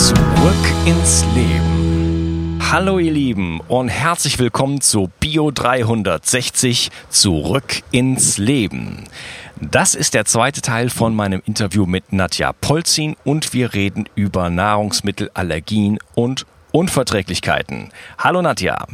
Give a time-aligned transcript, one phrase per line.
[0.00, 0.16] Zurück
[0.86, 2.58] ins Leben.
[2.72, 9.04] Hallo ihr Lieben und herzlich willkommen zu Bio 360 Zurück ins Leben.
[9.60, 14.48] Das ist der zweite Teil von meinem Interview mit Nadja Polzin und wir reden über
[14.48, 17.90] Nahrungsmittelallergien und Unverträglichkeiten.
[18.16, 18.86] Hallo Nadja.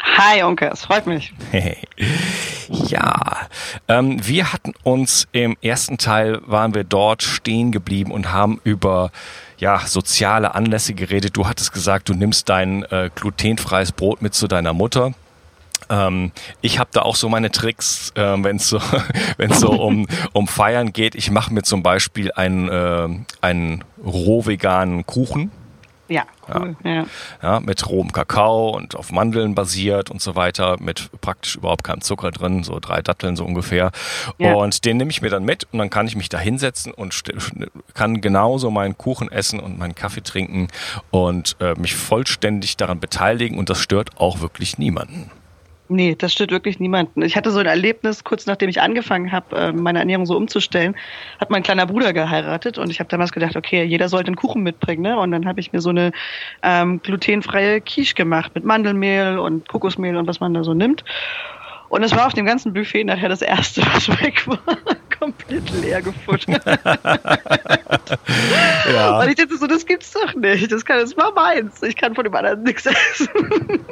[0.00, 1.34] Hi Onkel, es freut mich.
[2.68, 3.48] ja,
[3.86, 9.10] ähm, wir hatten uns im ersten Teil, waren wir dort stehen geblieben und haben über
[9.58, 11.36] ja, soziale Anlässe geredet.
[11.36, 15.12] Du hattest gesagt, du nimmst dein äh, glutenfreies Brot mit zu deiner Mutter.
[15.90, 18.80] Ähm, ich habe da auch so meine Tricks, äh, wenn es so,
[19.36, 21.14] wenn's so um, um Feiern geht.
[21.14, 23.08] Ich mache mir zum Beispiel einen, äh,
[23.40, 25.50] einen roh veganen Kuchen
[26.08, 26.76] ja, cool.
[26.82, 26.90] Ja.
[26.90, 27.06] ja.
[27.42, 27.60] ja.
[27.60, 32.30] mit rohem Kakao und auf Mandeln basiert und so weiter, mit praktisch überhaupt keinem Zucker
[32.30, 33.92] drin, so drei Datteln so ungefähr.
[34.38, 34.54] Ja.
[34.54, 37.22] Und den nehme ich mir dann mit und dann kann ich mich da hinsetzen und
[37.94, 40.68] kann genauso meinen Kuchen essen und meinen Kaffee trinken
[41.10, 45.30] und äh, mich vollständig daran beteiligen und das stört auch wirklich niemanden.
[45.90, 47.22] Nee, das stört wirklich niemanden.
[47.22, 50.94] Ich hatte so ein Erlebnis, kurz nachdem ich angefangen habe, äh, meine Ernährung so umzustellen,
[51.40, 54.62] hat mein kleiner Bruder geheiratet und ich habe damals gedacht, okay, jeder sollte einen Kuchen
[54.62, 55.02] mitbringen.
[55.02, 55.18] Ne?
[55.18, 56.12] Und dann habe ich mir so eine
[56.62, 61.04] ähm, glutenfreie Quiche gemacht mit Mandelmehl und Kokosmehl und was man da so nimmt.
[61.88, 64.58] Und es war auf dem ganzen Buffet nachher das erste, was weg war.
[65.18, 66.64] Komplett leer gefuttert.
[68.92, 69.20] ja.
[69.20, 70.70] Und ich dachte so, das gibt's doch nicht.
[70.70, 71.82] Das, kann, das war meins.
[71.82, 73.28] Ich kann von dem anderen nichts essen.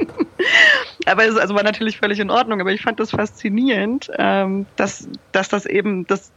[1.07, 2.61] aber es also war natürlich völlig in Ordnung.
[2.61, 6.33] Aber ich fand das faszinierend, ähm, dass, dass das eben, das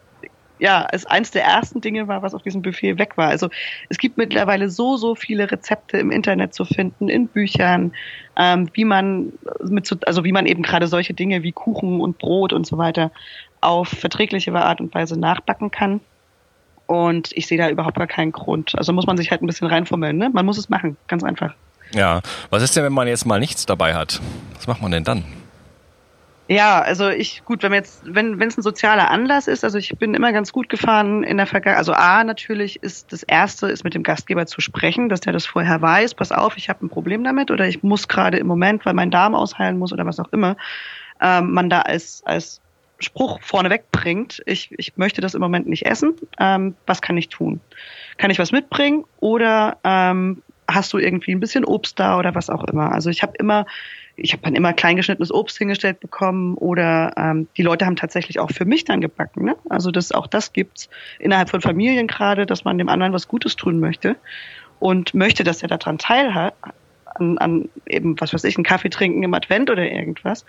[0.60, 3.30] ja, als eins der ersten Dinge war, was auf diesem Buffet weg war.
[3.30, 3.50] Also
[3.88, 7.94] es gibt mittlerweile so, so viele Rezepte im Internet zu finden, in Büchern,
[8.38, 9.32] ähm, wie man
[9.64, 12.78] mit so, also wie man eben gerade solche Dinge wie Kuchen und Brot und so
[12.78, 13.12] weiter
[13.62, 16.02] auf verträgliche Art und Weise nachbacken kann.
[16.88, 18.76] Und ich sehe da überhaupt gar keinen Grund.
[18.78, 20.30] Also muss man sich halt ein bisschen reinfummeln, ne?
[20.32, 21.54] Man muss es machen, ganz einfach.
[21.94, 22.22] Ja.
[22.50, 24.20] Was ist denn, wenn man jetzt mal nichts dabei hat?
[24.56, 25.24] Was macht man denn dann?
[26.52, 29.96] Ja, also ich, gut, wenn jetzt, wenn wenn es ein sozialer Anlass ist, also ich
[30.00, 31.78] bin immer ganz gut gefahren in der Vergangenheit.
[31.78, 35.46] Also A, natürlich ist das Erste, ist mit dem Gastgeber zu sprechen, dass der das
[35.46, 38.84] vorher weiß, pass auf, ich habe ein Problem damit oder ich muss gerade im Moment,
[38.88, 40.58] weil mein Darm ausheilen muss oder was auch immer,
[41.22, 42.62] ähm, man da als, als
[43.00, 47.30] Spruch vorneweg bringt, ich, ich möchte das im Moment nicht essen, ähm, was kann ich
[47.30, 47.62] tun?
[48.18, 52.50] Kann ich was mitbringen oder ähm, hast du irgendwie ein bisschen Obst da oder was
[52.50, 52.92] auch immer?
[52.92, 53.66] Also ich habe immer
[54.22, 58.52] ich habe dann immer kleingeschnittenes Obst hingestellt bekommen oder ähm, die Leute haben tatsächlich auch
[58.52, 59.46] für mich dann gebacken.
[59.46, 59.56] Ne?
[59.70, 60.90] Also das auch das gibt's
[61.20, 64.16] innerhalb von Familien gerade, dass man dem anderen was Gutes tun möchte
[64.80, 66.54] und möchte, dass er daran teilhat
[67.16, 70.46] an, an eben was weiß ich, einen Kaffee trinken im Advent oder irgendwas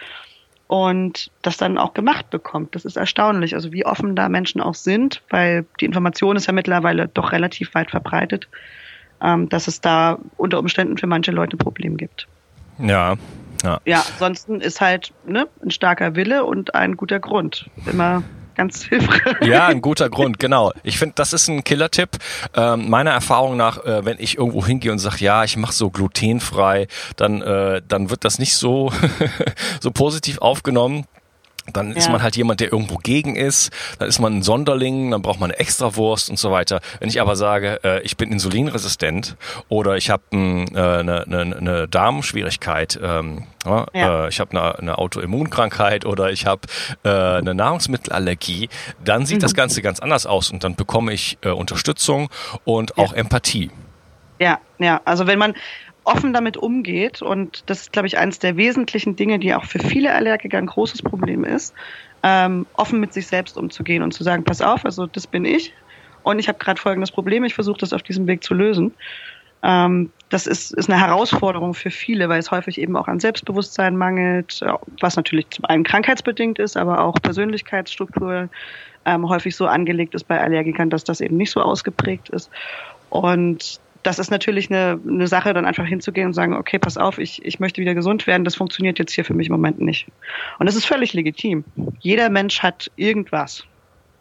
[0.70, 2.76] und das dann auch gemacht bekommt.
[2.76, 6.52] Das ist erstaunlich, also wie offen da Menschen auch sind, weil die Information ist ja
[6.52, 8.46] mittlerweile doch relativ weit verbreitet,
[9.20, 12.28] ähm, dass es da unter Umständen für manche Leute ein Problem gibt.
[12.78, 13.16] Ja,
[13.64, 13.80] ja.
[13.84, 17.68] ja, ansonsten ist halt ne, ein starker Wille und ein guter Grund.
[17.90, 18.22] Immer
[18.60, 19.48] ganz hilfreich.
[19.48, 20.72] Ja, ein guter Grund, genau.
[20.82, 22.10] Ich finde, das ist ein Killer-Tipp.
[22.54, 25.88] Ähm, meiner Erfahrung nach, äh, wenn ich irgendwo hingehe und sage, ja, ich mache so
[25.88, 28.92] glutenfrei, dann, äh, dann wird das nicht so,
[29.80, 31.06] so positiv aufgenommen.
[31.72, 33.70] Dann ist man halt jemand, der irgendwo gegen ist.
[33.98, 36.80] Dann ist man ein Sonderling, dann braucht man eine Extrawurst und so weiter.
[36.98, 39.36] Wenn ich aber sage, äh, ich bin insulinresistent
[39.68, 43.86] oder ich habe äh, eine, eine, eine Darmschwierigkeit, ähm, ja.
[43.94, 46.62] äh, ich habe eine, eine Autoimmunkrankheit oder ich habe
[47.04, 48.68] äh, eine Nahrungsmittelallergie,
[49.04, 49.42] dann sieht mhm.
[49.42, 52.30] das Ganze ganz anders aus und dann bekomme ich äh, Unterstützung
[52.64, 53.18] und auch ja.
[53.18, 53.70] Empathie.
[54.38, 55.00] Ja, ja.
[55.04, 55.54] Also wenn man
[56.10, 59.78] offen damit umgeht, und das ist, glaube ich, eines der wesentlichen Dinge, die auch für
[59.78, 61.74] viele Allergiker ein großes Problem ist,
[62.22, 65.72] ähm, offen mit sich selbst umzugehen und zu sagen, pass auf, also das bin ich
[66.22, 68.92] und ich habe gerade folgendes Problem, ich versuche das auf diesem Weg zu lösen.
[69.62, 73.96] Ähm, das ist, ist eine Herausforderung für viele, weil es häufig eben auch an Selbstbewusstsein
[73.96, 74.60] mangelt,
[75.00, 78.48] was natürlich zum einen krankheitsbedingt ist, aber auch Persönlichkeitsstruktur
[79.04, 82.50] ähm, häufig so angelegt ist bei Allergikern, dass das eben nicht so ausgeprägt ist.
[83.10, 87.18] Und das ist natürlich eine, eine Sache, dann einfach hinzugehen und sagen, okay, pass auf,
[87.18, 90.06] ich, ich möchte wieder gesund werden, das funktioniert jetzt hier für mich im Moment nicht.
[90.58, 91.64] Und das ist völlig legitim.
[92.00, 93.64] Jeder Mensch hat irgendwas.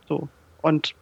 [0.08, 0.28] So.
[0.62, 0.96] Und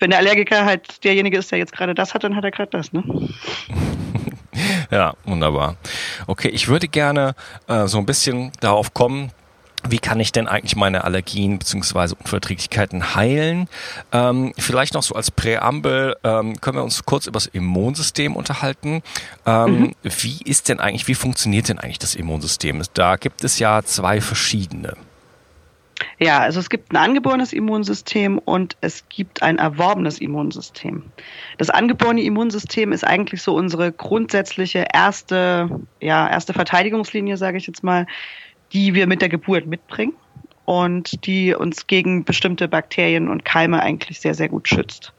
[0.00, 2.70] wenn der Allergiker halt derjenige ist, der jetzt gerade das hat, dann hat er gerade
[2.70, 3.02] das, ne?
[4.90, 5.76] ja, wunderbar.
[6.26, 7.34] Okay, ich würde gerne
[7.66, 9.32] äh, so ein bisschen darauf kommen,
[9.88, 12.14] wie kann ich denn eigentlich meine Allergien bzw.
[12.18, 13.68] Unverträglichkeiten heilen?
[14.12, 19.02] Ähm, vielleicht noch so als Präambel ähm, können wir uns kurz über das Immunsystem unterhalten.
[19.46, 19.92] Ähm, mhm.
[20.02, 22.82] Wie ist denn eigentlich, wie funktioniert denn eigentlich das Immunsystem?
[22.94, 24.94] Da gibt es ja zwei verschiedene.
[26.18, 31.04] Ja, also es gibt ein angeborenes Immunsystem und es gibt ein erworbenes Immunsystem.
[31.58, 35.68] Das angeborene Immunsystem ist eigentlich so unsere grundsätzliche erste,
[36.00, 38.06] ja, erste Verteidigungslinie, sage ich jetzt mal,
[38.72, 40.14] die wir mit der Geburt mitbringen
[40.64, 45.12] und die uns gegen bestimmte Bakterien und Keime eigentlich sehr, sehr gut schützt.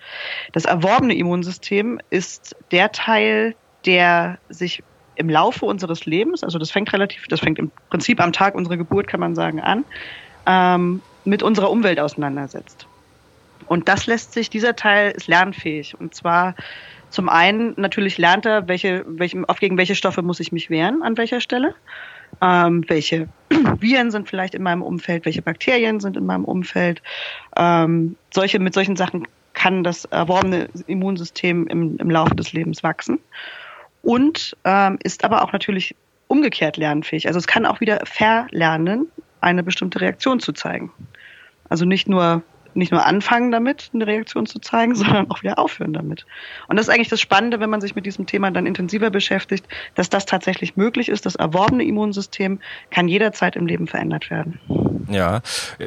[0.52, 3.56] Das erworbene Immunsystem ist der Teil,
[3.86, 4.84] der sich
[5.16, 8.78] im Laufe unseres Lebens, also das fängt relativ, das fängt im Prinzip am Tag unserer
[8.78, 9.86] Geburt, kann man sagen, an,
[10.46, 12.88] ähm, mit unserer Umwelt auseinandersetzt.
[13.66, 16.00] Und das lässt sich, dieser Teil ist lernfähig.
[16.00, 16.56] Und zwar
[17.10, 21.02] zum einen natürlich lernt er, welche, welche, auf gegen welche Stoffe muss ich mich wehren,
[21.02, 21.74] an welcher Stelle
[22.42, 23.28] ähm, welche
[23.80, 27.02] Viren sind vielleicht in meinem Umfeld, welche Bakterien sind in meinem Umfeld.
[27.56, 33.20] Ähm, solche, mit solchen Sachen kann das erworbene Immunsystem im, im Laufe des Lebens wachsen.
[34.02, 35.96] Und ähm, ist aber auch natürlich
[36.28, 37.28] umgekehrt lernfähig.
[37.28, 39.08] Also es kann auch wieder verlernen,
[39.42, 40.92] eine bestimmte Reaktion zu zeigen.
[41.68, 42.44] Also nicht nur
[42.80, 46.26] nicht nur anfangen damit, eine Reaktion zu zeigen, sondern auch wieder aufhören damit.
[46.68, 49.68] Und das ist eigentlich das Spannende, wenn man sich mit diesem Thema dann intensiver beschäftigt,
[49.96, 51.26] dass das tatsächlich möglich ist.
[51.26, 52.60] Das erworbene Immunsystem
[52.90, 54.60] kann jederzeit im Leben verändert werden.
[55.10, 55.42] Ja,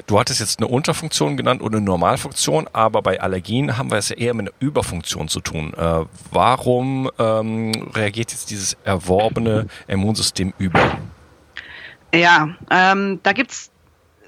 [0.06, 4.08] du hattest jetzt eine Unterfunktion genannt und eine Normalfunktion, aber bei Allergien haben wir es
[4.08, 5.72] ja eher mit einer Überfunktion zu tun.
[5.74, 10.98] Äh, warum ähm, reagiert jetzt dieses erworbene Immunsystem über?
[12.14, 13.71] Ja, ähm, da gibt's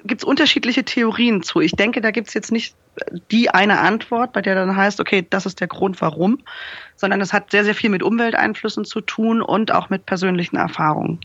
[0.04, 1.60] gibt es unterschiedliche Theorien zu.
[1.60, 2.74] Ich denke, da gibt es jetzt nicht
[3.30, 6.38] die eine Antwort, bei der dann heißt, okay, das ist der Grund, warum,
[6.96, 11.20] sondern es hat sehr, sehr viel mit Umwelteinflüssen zu tun und auch mit persönlichen Erfahrungen.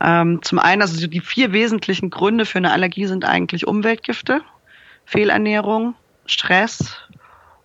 [0.00, 4.42] Ähm, zum einen, also die vier wesentlichen Gründe für eine Allergie sind eigentlich Umweltgifte,
[5.06, 5.94] Fehlernährung,
[6.26, 6.96] Stress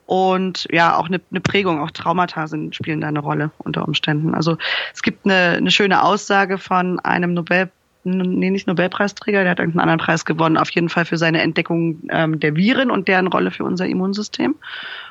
[0.06, 4.36] und ja, auch eine, eine Prägung, auch Traumata sind, spielen da eine Rolle unter Umständen.
[4.36, 4.58] Also
[4.94, 7.72] es gibt eine, eine schöne Aussage von einem Nobel
[8.04, 12.02] nee, nicht Nobelpreisträger, der hat irgendeinen anderen Preis gewonnen, auf jeden Fall für seine Entdeckung
[12.10, 14.56] ähm, der Viren und deren Rolle für unser Immunsystem.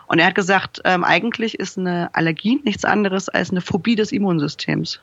[0.06, 4.12] Und er hat gesagt, ähm, eigentlich ist eine Allergie nichts anderes als eine Phobie des
[4.12, 5.00] Immunsystems.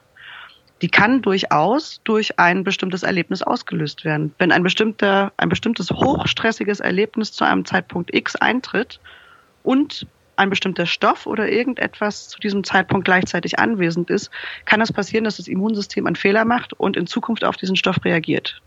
[0.82, 4.34] Die kann durchaus durch ein bestimmtes Erlebnis ausgelöst werden.
[4.38, 9.00] Wenn ein bestimmter, ein bestimmtes hochstressiges Erlebnis zu einem Zeitpunkt X eintritt
[9.64, 10.08] und
[10.40, 14.32] ein bestimmter Stoff oder irgendetwas zu diesem Zeitpunkt gleichzeitig anwesend ist,
[14.66, 18.04] kann es passieren, dass das Immunsystem einen Fehler macht und in Zukunft auf diesen Stoff
[18.04, 18.62] reagiert.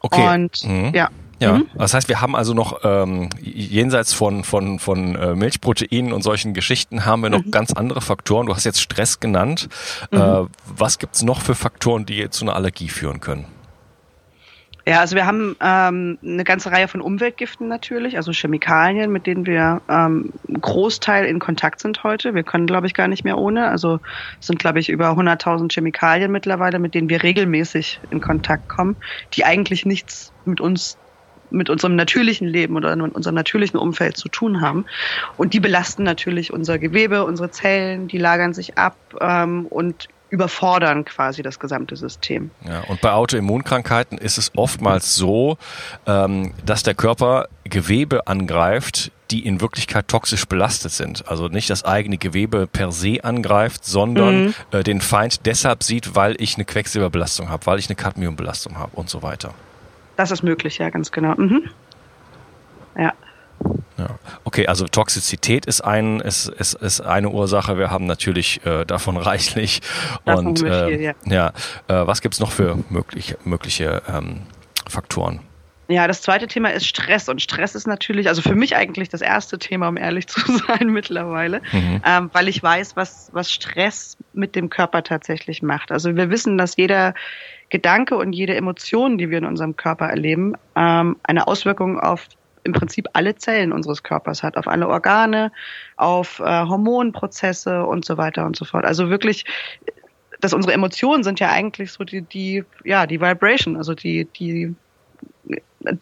[0.00, 0.34] Okay.
[0.34, 0.92] Und mhm.
[0.94, 1.10] ja.
[1.38, 1.66] Ja, mhm.
[1.74, 6.54] das heißt, wir haben also noch ähm, jenseits von von von äh, Milchproteinen und solchen
[6.54, 7.50] Geschichten haben wir noch mhm.
[7.50, 8.46] ganz andere Faktoren.
[8.46, 9.68] Du hast jetzt Stress genannt.
[10.10, 10.18] Mhm.
[10.18, 13.44] Äh, was gibt's noch für Faktoren, die zu einer Allergie führen können?
[14.88, 19.44] Ja, also wir haben ähm, eine ganze Reihe von Umweltgiften natürlich, also Chemikalien, mit denen
[19.44, 20.30] wir ähm,
[20.60, 22.34] Großteil in Kontakt sind heute.
[22.36, 23.68] Wir können, glaube ich, gar nicht mehr ohne.
[23.68, 23.98] Also
[24.40, 28.96] es sind, glaube ich, über 100.000 Chemikalien mittlerweile, mit denen wir regelmäßig in Kontakt kommen,
[29.34, 30.98] die eigentlich nichts mit uns
[31.50, 34.84] mit unserem natürlichen Leben oder mit unserem natürlichen Umfeld zu tun haben.
[35.36, 41.04] Und die belasten natürlich unser Gewebe, unsere Zellen, die lagern sich ab ähm, und überfordern
[41.04, 42.50] quasi das gesamte System.
[42.66, 45.56] Ja, und bei Autoimmunkrankheiten ist es oftmals so,
[46.06, 51.28] ähm, dass der Körper Gewebe angreift, die in Wirklichkeit toxisch belastet sind.
[51.28, 54.54] Also nicht das eigene Gewebe per se angreift, sondern mhm.
[54.70, 58.92] äh, den Feind deshalb sieht, weil ich eine Quecksilberbelastung habe, weil ich eine Cadmiumbelastung habe
[58.94, 59.54] und so weiter.
[60.16, 61.34] Das ist möglich, ja, ganz genau.
[61.36, 61.68] Mhm.
[62.96, 63.12] Ja.
[63.98, 64.18] Ja.
[64.44, 67.78] Okay, also Toxizität ist, ein, ist, ist, ist eine Ursache.
[67.78, 69.80] Wir haben natürlich äh, davon reichlich.
[70.24, 71.48] Davon und äh, ja, ja
[71.88, 74.42] äh, was gibt's noch für möglich, mögliche ähm,
[74.88, 75.40] Faktoren?
[75.88, 77.28] Ja, das zweite Thema ist Stress.
[77.28, 80.90] Und Stress ist natürlich, also für mich eigentlich das erste Thema, um ehrlich zu sein
[80.90, 82.02] mittlerweile, mhm.
[82.04, 85.92] ähm, weil ich weiß, was, was Stress mit dem Körper tatsächlich macht.
[85.92, 87.14] Also wir wissen, dass jeder
[87.68, 92.28] Gedanke und jede Emotion, die wir in unserem Körper erleben, ähm, eine Auswirkung auf
[92.66, 95.52] im Prinzip alle Zellen unseres Körpers hat, auf alle Organe,
[95.96, 98.84] auf äh, Hormonprozesse und so weiter und so fort.
[98.84, 99.44] Also wirklich,
[100.40, 104.74] dass unsere Emotionen sind ja eigentlich so die, die, ja, die Vibration, also die, die,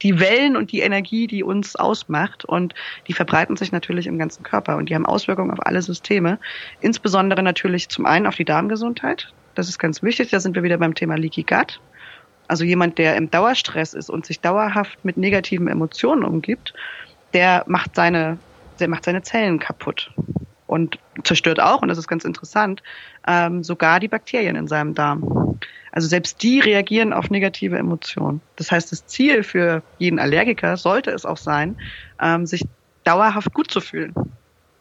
[0.03, 2.75] die Wellen und die Energie, die uns ausmacht und
[3.07, 6.39] die verbreiten sich natürlich im ganzen Körper und die haben Auswirkungen auf alle Systeme,
[6.81, 9.33] insbesondere natürlich zum einen auf die Darmgesundheit.
[9.55, 11.81] Das ist ganz wichtig, da sind wir wieder beim Thema Leaky Gut.
[12.49, 16.75] Also jemand, der im Dauerstress ist und sich dauerhaft mit negativen Emotionen umgibt,
[17.33, 18.39] der macht seine
[18.81, 20.11] der macht seine Zellen kaputt
[20.67, 22.83] und zerstört auch, und das ist ganz interessant,
[23.27, 25.59] ähm, sogar die Bakterien in seinem Darm.
[25.93, 28.41] Also selbst die reagieren auf negative Emotionen.
[28.57, 31.77] Das heißt, das Ziel für jeden Allergiker sollte es auch sein,
[32.21, 32.65] ähm, sich
[33.05, 34.13] dauerhaft gut zu fühlen.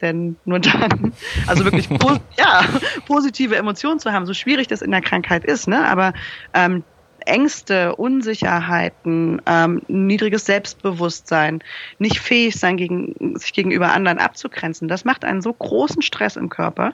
[0.02, 1.14] Denn nur dann,
[1.48, 1.88] also wirklich
[2.38, 2.66] ja,
[3.06, 5.86] positive Emotionen zu haben, so schwierig das in der Krankheit ist, ne?
[5.88, 6.14] aber
[6.54, 6.84] ähm,
[7.28, 11.64] Ängste, Unsicherheiten, ähm, niedriges Selbstbewusstsein,
[12.00, 16.50] nicht fähig sein, gegen, sich gegenüber anderen abzugrenzen, das macht einen so großen Stress im
[16.50, 16.94] Körper,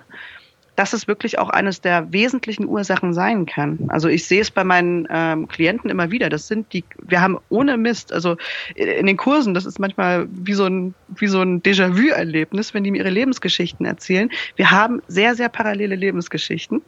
[0.80, 3.80] dass es wirklich auch eines der wesentlichen Ursachen sein kann.
[3.90, 6.30] Also ich sehe es bei meinen ähm, Klienten immer wieder.
[6.30, 8.38] Das sind die, wir haben ohne Mist, also
[8.76, 12.92] in den Kursen, das ist manchmal wie so ein, wie so ein Déjà-vu-Erlebnis, wenn die
[12.92, 14.30] mir ihre Lebensgeschichten erzählen.
[14.56, 16.82] Wir haben sehr, sehr parallele Lebensgeschichten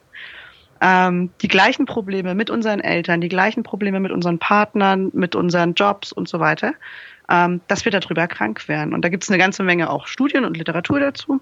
[0.82, 5.76] ähm, die gleichen Probleme mit unseren Eltern, die gleichen Probleme mit unseren Partnern, mit unseren
[5.76, 6.74] Jobs und so weiter,
[7.30, 8.94] ähm, dass wir darüber krank werden.
[8.94, 11.40] Und da gibt es eine ganze Menge auch Studien und Literatur dazu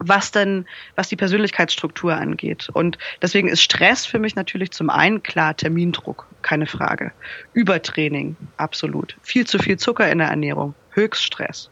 [0.00, 2.68] was denn, was die Persönlichkeitsstruktur angeht.
[2.72, 7.12] Und deswegen ist Stress für mich natürlich zum einen klar Termindruck, keine Frage.
[7.52, 9.16] Übertraining, absolut.
[9.22, 11.70] Viel zu viel Zucker in der Ernährung, Höchststress,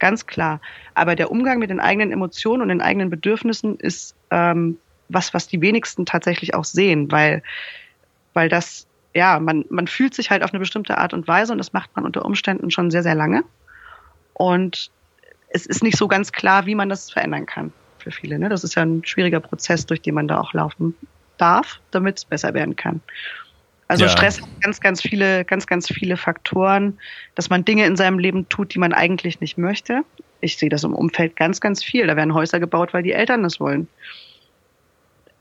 [0.00, 0.60] ganz klar.
[0.94, 4.76] Aber der Umgang mit den eigenen Emotionen und den eigenen Bedürfnissen ist ähm,
[5.12, 7.42] was, was die wenigsten tatsächlich auch sehen, weil,
[8.34, 11.58] weil das, ja, man, man fühlt sich halt auf eine bestimmte Art und Weise und
[11.58, 13.44] das macht man unter Umständen schon sehr, sehr lange.
[14.34, 14.90] Und
[15.48, 18.38] es ist nicht so ganz klar, wie man das verändern kann für viele.
[18.38, 18.48] Ne?
[18.48, 20.94] Das ist ja ein schwieriger Prozess, durch den man da auch laufen
[21.36, 23.00] darf, damit es besser werden kann.
[23.88, 24.10] Also ja.
[24.10, 26.98] Stress hat ganz, ganz viele, ganz, ganz viele Faktoren,
[27.34, 30.02] dass man Dinge in seinem Leben tut, die man eigentlich nicht möchte.
[30.40, 32.06] Ich sehe das im Umfeld ganz, ganz viel.
[32.06, 33.88] Da werden Häuser gebaut, weil die Eltern das wollen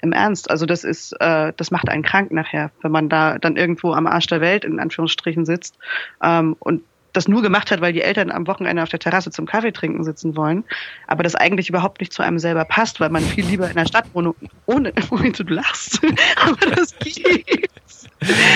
[0.02, 0.50] im Ernst.
[0.50, 4.08] Also das ist, äh, das macht einen krank nachher, wenn man da dann irgendwo am
[4.08, 5.78] Arsch der Welt in Anführungsstrichen sitzt
[6.24, 6.82] ähm, und
[7.14, 10.04] das nur gemacht hat, weil die Eltern am Wochenende auf der Terrasse zum Kaffee trinken
[10.04, 10.64] sitzen wollen,
[11.08, 13.86] aber das eigentlich überhaupt nicht zu einem selber passt, weil man viel lieber in der
[13.86, 16.00] Stadt wohnt, ohne, ohne du lachst.
[16.36, 17.70] aber das geht.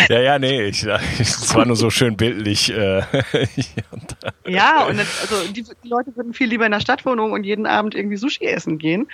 [0.10, 0.86] Ja, ja, nee, ich,
[1.20, 2.72] es war nur so schön bildlich.
[2.72, 3.02] Äh,
[4.48, 7.66] ja, und das, also die, die Leute würden viel lieber in der Stadtwohnung und jeden
[7.66, 9.08] Abend irgendwie Sushi essen gehen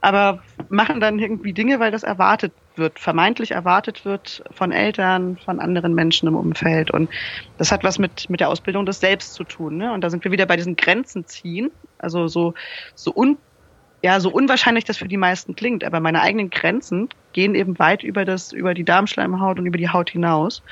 [0.00, 5.60] aber machen dann irgendwie Dinge, weil das erwartet wird, vermeintlich erwartet wird von Eltern, von
[5.60, 6.90] anderen Menschen im Umfeld.
[6.90, 7.10] Und
[7.58, 9.76] das hat was mit, mit der Ausbildung des Selbst zu tun.
[9.76, 9.92] Ne?
[9.92, 11.70] Und da sind wir wieder bei diesen Grenzen ziehen.
[11.98, 12.54] Also so,
[12.94, 13.36] so un,
[14.02, 18.02] ja, so unwahrscheinlich das für die meisten klingt, aber meine eigenen Grenzen gehen eben weit
[18.02, 20.62] über das, über die Darmschleimhaut und über die Haut hinaus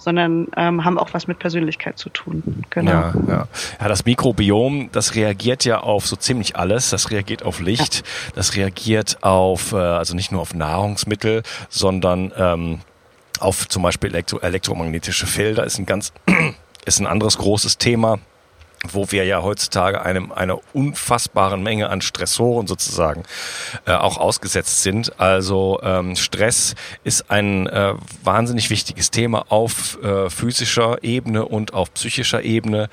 [0.00, 2.64] sondern ähm, haben auch was mit Persönlichkeit zu tun.
[2.70, 2.90] Genau.
[2.90, 3.48] Ja, ja.
[3.80, 6.90] ja, das Mikrobiom, das reagiert ja auf so ziemlich alles.
[6.90, 8.02] Das reagiert auf Licht, ja.
[8.34, 12.80] das reagiert auf, äh, also nicht nur auf Nahrungsmittel, sondern ähm,
[13.38, 16.12] auf zum Beispiel elektro elektromagnetische Felder ist ein ganz
[16.84, 18.18] ist ein anderes großes Thema
[18.88, 23.24] wo wir ja heutzutage einem einer unfassbaren Menge an Stressoren sozusagen
[23.86, 25.20] äh, auch ausgesetzt sind.
[25.20, 27.94] Also ähm, Stress ist ein äh,
[28.24, 32.88] wahnsinnig wichtiges Thema auf äh, physischer Ebene und auf psychischer Ebene.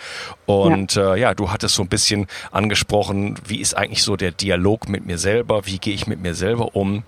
[0.46, 1.16] Und ja.
[1.16, 5.06] Äh, ja, du hattest so ein bisschen angesprochen, wie ist eigentlich so der Dialog mit
[5.06, 7.04] mir selber, wie gehe ich mit mir selber um.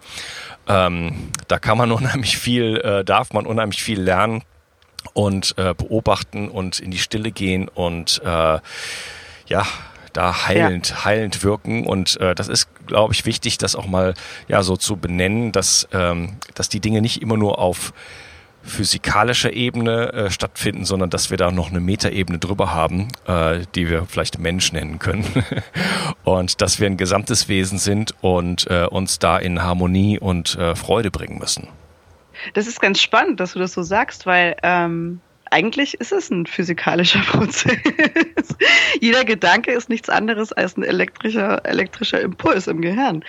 [0.69, 4.43] Ähm, da kann man unheimlich viel, äh, darf man unheimlich viel lernen
[5.13, 8.59] und äh, beobachten und in die Stille gehen und äh,
[9.47, 9.65] ja,
[10.13, 11.05] da heilend, ja.
[11.05, 11.85] heilend wirken.
[11.85, 14.13] Und äh, das ist, glaube ich, wichtig, das auch mal
[14.47, 17.93] ja so zu benennen, dass, ähm, dass die Dinge nicht immer nur auf
[18.61, 23.89] physikalischer Ebene äh, stattfinden, sondern dass wir da noch eine Metaebene drüber haben, äh, die
[23.89, 25.25] wir vielleicht Mensch nennen können.
[26.23, 30.75] und dass wir ein gesamtes Wesen sind und äh, uns da in Harmonie und äh,
[30.75, 31.67] Freude bringen müssen.
[32.53, 36.45] Das ist ganz spannend, dass du das so sagst, weil ähm, eigentlich ist es ein
[36.45, 37.77] physikalischer Prozess.
[38.99, 43.23] Jeder Gedanke ist nichts anderes als ein elektrischer, elektrischer Impuls im Gehirn.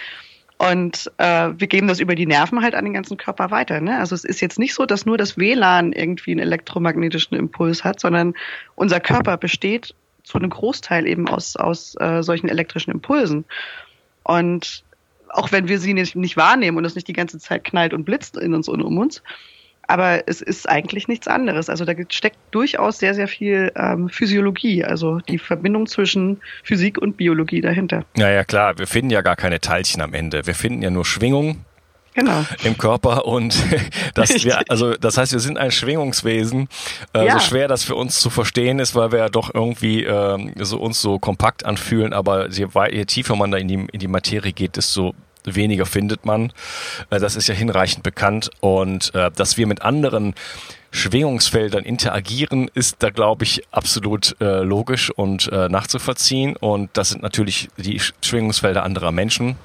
[0.58, 3.80] Und äh, wir geben das über die Nerven halt an den ganzen Körper weiter.
[3.80, 3.98] Ne?
[3.98, 7.98] Also es ist jetzt nicht so, dass nur das WLAN irgendwie einen elektromagnetischen Impuls hat,
[7.98, 8.34] sondern
[8.74, 13.46] unser Körper besteht zu einem Großteil eben aus, aus äh, solchen elektrischen Impulsen.
[14.22, 14.84] Und
[15.32, 18.04] auch wenn wir sie nicht, nicht wahrnehmen und es nicht die ganze Zeit knallt und
[18.04, 19.22] blitzt in uns und um uns.
[19.86, 21.68] Aber es ist eigentlich nichts anderes.
[21.68, 27.16] Also da steckt durchaus sehr, sehr viel ähm, Physiologie, also die Verbindung zwischen Physik und
[27.16, 28.04] Biologie dahinter.
[28.16, 28.78] Ja, ja, klar.
[28.78, 30.46] Wir finden ja gar keine Teilchen am Ende.
[30.46, 31.64] Wir finden ja nur Schwingungen
[32.14, 32.44] genau.
[32.64, 33.56] im Körper und
[34.14, 36.68] das wir, also das heißt, wir sind ein Schwingungswesen.
[37.12, 37.32] Äh, ja.
[37.34, 40.78] So schwer das für uns zu verstehen ist, weil wir ja doch irgendwie äh, so
[40.78, 44.52] uns so kompakt anfühlen, aber je, je tiefer man da in die, in die Materie
[44.52, 45.14] geht, desto
[45.44, 46.52] weniger findet man.
[47.10, 48.50] Äh, das ist ja hinreichend bekannt.
[48.60, 50.34] Und äh, dass wir mit anderen
[50.90, 56.56] Schwingungsfeldern interagieren, ist da, glaube ich, absolut äh, logisch und äh, nachzuvollziehen.
[56.56, 59.56] Und das sind natürlich die Schwingungsfelder anderer Menschen.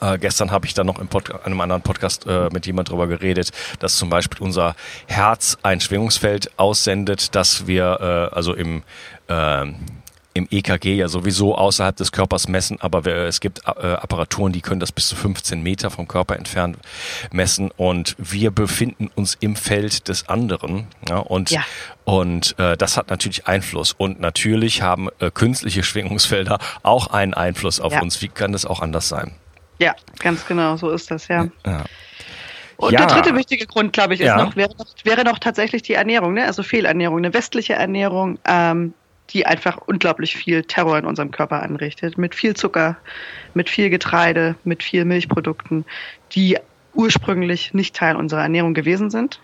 [0.00, 1.08] Äh, gestern habe ich dann noch in
[1.44, 4.74] einem anderen Podcast äh, mit jemand drüber geredet, dass zum Beispiel unser
[5.06, 8.82] Herz ein Schwingungsfeld aussendet, dass wir äh, also im
[9.28, 9.66] äh,
[10.34, 14.60] im EKG ja sowieso außerhalb des Körpers messen, aber wir, es gibt äh, Apparaturen, die
[14.60, 16.78] können das bis zu 15 Meter vom Körper entfernt
[17.30, 21.64] messen und wir befinden uns im Feld des anderen ja, und ja.
[22.04, 27.80] und äh, das hat natürlich Einfluss und natürlich haben äh, künstliche Schwingungsfelder auch einen Einfluss
[27.80, 28.00] auf ja.
[28.00, 28.22] uns.
[28.22, 29.32] Wie kann das auch anders sein?
[29.82, 31.48] Ja, ganz genau, so ist das ja.
[31.66, 31.84] ja.
[32.76, 33.04] Und ja.
[33.04, 34.44] der dritte wichtige Grund, glaube ich, ist ja.
[34.44, 36.46] noch, wäre noch, wäre noch tatsächlich die Ernährung, ne?
[36.46, 38.94] also Fehlernährung, eine westliche Ernährung, ähm,
[39.30, 42.16] die einfach unglaublich viel Terror in unserem Körper anrichtet.
[42.16, 42.96] Mit viel Zucker,
[43.54, 45.84] mit viel Getreide, mit viel Milchprodukten,
[46.32, 46.58] die
[46.94, 49.40] ursprünglich nicht Teil unserer Ernährung gewesen sind.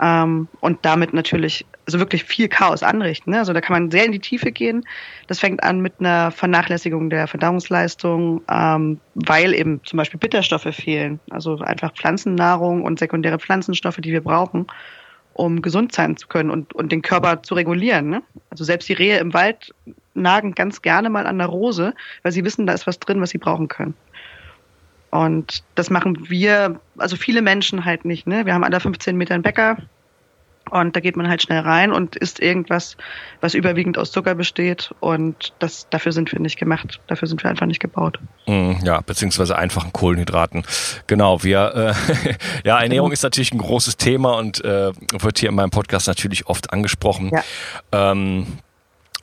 [0.00, 3.32] Ähm, und damit natürlich also wirklich viel Chaos anrichten.
[3.32, 3.38] Ne?
[3.38, 4.84] Also da kann man sehr in die Tiefe gehen.
[5.26, 11.20] Das fängt an mit einer Vernachlässigung der Verdauungsleistung, ähm, weil eben zum Beispiel Bitterstoffe fehlen.
[11.30, 14.66] Also einfach Pflanzennahrung und sekundäre Pflanzenstoffe, die wir brauchen,
[15.32, 18.08] um gesund sein zu können und, und den Körper zu regulieren.
[18.08, 18.22] Ne?
[18.50, 19.74] Also selbst die Rehe im Wald
[20.14, 23.30] nagen ganz gerne mal an der Rose, weil sie wissen, da ist was drin, was
[23.30, 23.94] sie brauchen können.
[25.10, 28.26] Und das machen wir, also viele Menschen halt nicht.
[28.26, 28.46] Ne?
[28.46, 29.78] Wir haben alle 15 Meter einen Bäcker,
[30.70, 32.96] und da geht man halt schnell rein und isst irgendwas,
[33.40, 34.94] was überwiegend aus Zucker besteht.
[35.00, 37.00] Und das, dafür sind wir nicht gemacht.
[37.08, 38.20] Dafür sind wir einfach nicht gebaut.
[38.46, 40.62] Mm, ja, beziehungsweise einfachen Kohlenhydraten.
[41.06, 43.14] Genau, wir, äh, ja, Ernährung genau.
[43.14, 47.30] ist natürlich ein großes Thema und äh, wird hier in meinem Podcast natürlich oft angesprochen.
[47.32, 48.12] Ja.
[48.12, 48.46] Ähm,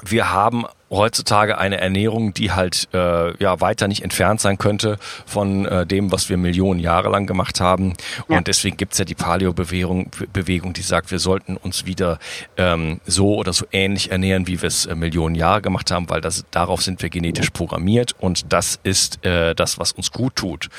[0.03, 5.65] wir haben heutzutage eine Ernährung, die halt äh, ja weiter nicht entfernt sein könnte von
[5.65, 7.93] äh, dem, was wir Millionen Jahre lang gemacht haben.
[8.29, 8.37] Ja.
[8.37, 12.19] Und deswegen gibt's ja die Paleo-Bewegung, Bewegung, die sagt, wir sollten uns wieder
[12.57, 16.21] ähm, so oder so ähnlich ernähren, wie wir es äh, Millionen Jahre gemacht haben, weil
[16.21, 20.69] das darauf sind wir genetisch programmiert und das ist äh, das, was uns gut tut.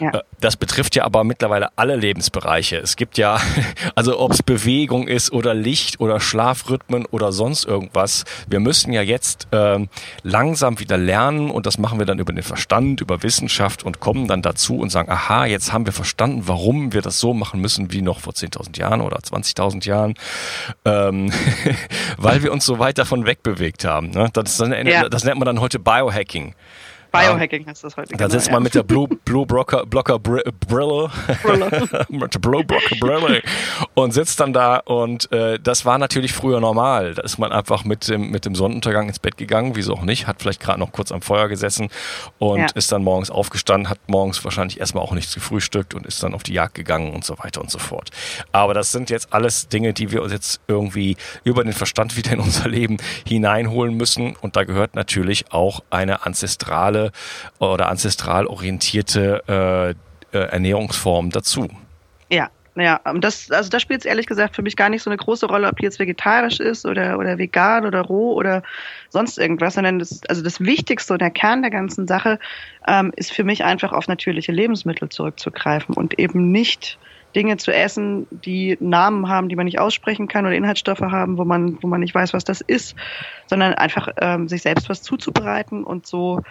[0.00, 0.10] Ja.
[0.10, 2.76] Äh, das betrifft ja aber mittlerweile alle Lebensbereiche.
[2.76, 3.40] Es gibt ja,
[3.94, 9.02] also ob es Bewegung ist oder Licht oder Schlafrhythmen oder sonst irgendwas, wir müssen ja
[9.02, 9.86] jetzt äh,
[10.22, 14.28] langsam wieder lernen und das machen wir dann über den Verstand, über Wissenschaft und kommen
[14.28, 17.92] dann dazu und sagen, aha, jetzt haben wir verstanden, warum wir das so machen müssen
[17.92, 20.14] wie noch vor 10.000 Jahren oder 20.000 Jahren,
[20.84, 21.32] ähm,
[22.16, 24.10] weil wir uns so weit davon wegbewegt haben.
[24.10, 24.28] Ne?
[24.32, 25.08] Das, ja.
[25.08, 26.54] das nennt man dann heute Biohacking.
[27.12, 28.10] Biohacking heißt das heute.
[28.12, 28.64] Da genau, sitzt man ja.
[28.64, 30.44] mit der Blue, Blue Blocker, Blocker Brille,
[32.08, 33.42] mit der Blue Blocker Brille
[33.94, 37.14] und sitzt dann da und äh, das war natürlich früher normal.
[37.14, 40.26] Da ist man einfach mit dem, mit dem Sonnenuntergang ins Bett gegangen, wieso auch nicht,
[40.26, 41.88] hat vielleicht gerade noch kurz am Feuer gesessen
[42.38, 42.66] und ja.
[42.74, 46.42] ist dann morgens aufgestanden, hat morgens wahrscheinlich erstmal auch nichts gefrühstückt und ist dann auf
[46.42, 48.10] die Jagd gegangen und so weiter und so fort.
[48.52, 52.32] Aber das sind jetzt alles Dinge, die wir uns jetzt irgendwie über den Verstand wieder
[52.32, 56.95] in unser Leben hineinholen müssen und da gehört natürlich auch eine ancestrale
[57.58, 61.68] oder ancestral orientierte äh, äh, Ernährungsform dazu.
[62.30, 65.16] Ja, ja, das, also da spielt es ehrlich gesagt für mich gar nicht so eine
[65.16, 68.62] große Rolle, ob die jetzt vegetarisch ist oder, oder vegan oder roh oder
[69.08, 72.38] sonst irgendwas, sondern das, also das Wichtigste und der Kern der ganzen Sache
[72.86, 76.98] ähm, ist für mich einfach auf natürliche Lebensmittel zurückzugreifen und eben nicht
[77.34, 81.44] Dinge zu essen, die Namen haben, die man nicht aussprechen kann oder Inhaltsstoffe haben, wo
[81.44, 82.94] man, wo man nicht weiß, was das ist,
[83.46, 86.42] sondern einfach ähm, sich selbst was zuzubereiten und so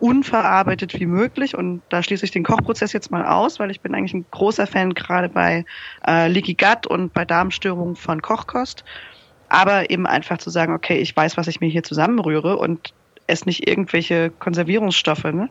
[0.00, 1.56] unverarbeitet wie möglich.
[1.56, 4.66] Und da schließe ich den Kochprozess jetzt mal aus, weil ich bin eigentlich ein großer
[4.66, 5.64] Fan gerade bei
[6.06, 8.84] äh, Leaky Gut und bei Darmstörungen von Kochkost.
[9.48, 12.92] Aber eben einfach zu sagen, okay, ich weiß, was ich mir hier zusammenrühre und
[13.28, 15.24] es nicht irgendwelche Konservierungsstoffe.
[15.24, 15.48] Ne?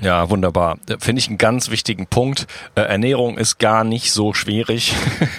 [0.00, 0.78] Ja, wunderbar.
[0.98, 2.46] Finde ich einen ganz wichtigen Punkt.
[2.74, 4.94] Äh, Ernährung ist gar nicht so schwierig.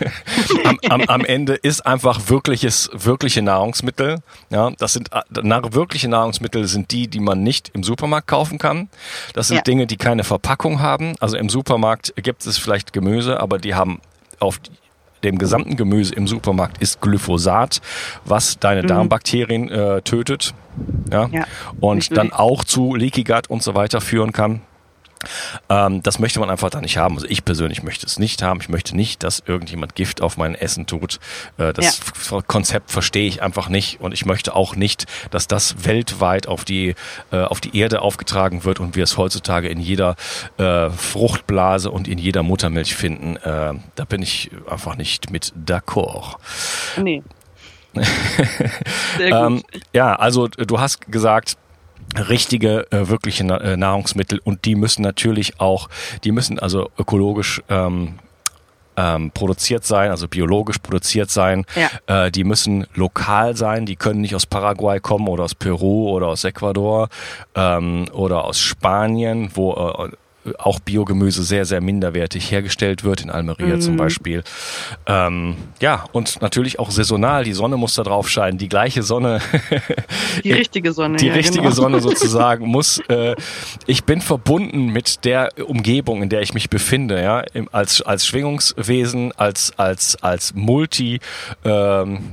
[0.65, 4.19] am, am, am, Ende ist einfach wirkliches, wirkliche Nahrungsmittel.
[4.49, 8.89] Ja, das sind na, wirkliche Nahrungsmittel sind die, die man nicht im Supermarkt kaufen kann.
[9.33, 9.63] Das sind ja.
[9.63, 11.15] Dinge, die keine Verpackung haben.
[11.19, 14.01] Also im Supermarkt gibt es vielleicht Gemüse, aber die haben
[14.39, 14.59] auf
[15.27, 17.81] dem gesamten Gemüse im Supermarkt ist Glyphosat,
[18.25, 18.87] was deine mhm.
[18.87, 20.53] Darmbakterien äh, tötet
[21.11, 21.45] ja, ja
[21.79, 24.61] und dann auch zu Leaky Gut und so weiter führen kann.
[25.69, 27.15] Ähm, das möchte man einfach da nicht haben.
[27.15, 28.59] Also ich persönlich möchte es nicht haben.
[28.61, 31.19] Ich möchte nicht, dass irgendjemand Gift auf mein Essen tut.
[31.57, 31.99] Äh, das
[32.29, 32.41] ja.
[32.41, 36.95] Konzept verstehe ich einfach nicht und ich möchte auch nicht, dass das weltweit auf die
[37.31, 40.15] äh, auf die Erde aufgetragen wird und wir es heutzutage in jeder
[40.57, 43.37] äh, Fruchtblase und in jeder Muttermilch finden.
[43.37, 46.35] Äh, da bin ich einfach nicht mit d'accord.
[46.97, 47.23] Nee.
[49.19, 51.57] ähm, ja, also du hast gesagt,
[52.15, 55.89] richtige, äh, wirkliche äh, Nahrungsmittel und die müssen natürlich auch,
[56.23, 58.19] die müssen also ökologisch ähm,
[58.97, 61.65] ähm, produziert sein, also biologisch produziert sein.
[61.75, 62.25] Ja.
[62.25, 66.27] Äh, die müssen lokal sein, die können nicht aus Paraguay kommen oder aus Peru oder
[66.27, 67.09] aus Ecuador
[67.55, 70.09] ähm, oder aus Spanien, wo äh,
[70.57, 73.81] auch Biogemüse sehr, sehr minderwertig hergestellt wird, in Almeria mm.
[73.81, 74.43] zum Beispiel.
[75.05, 77.43] Ähm, ja, und natürlich auch saisonal.
[77.43, 78.57] Die Sonne muss da drauf scheinen.
[78.57, 79.41] Die gleiche Sonne.
[80.43, 81.17] die richtige Sonne.
[81.17, 81.75] Die ja, richtige genau.
[81.75, 82.99] Sonne sozusagen muss.
[83.09, 83.35] Äh,
[83.85, 89.31] ich bin verbunden mit der Umgebung, in der ich mich befinde, ja, als, als Schwingungswesen,
[89.37, 91.19] als, als, als multi
[91.63, 92.29] ähm,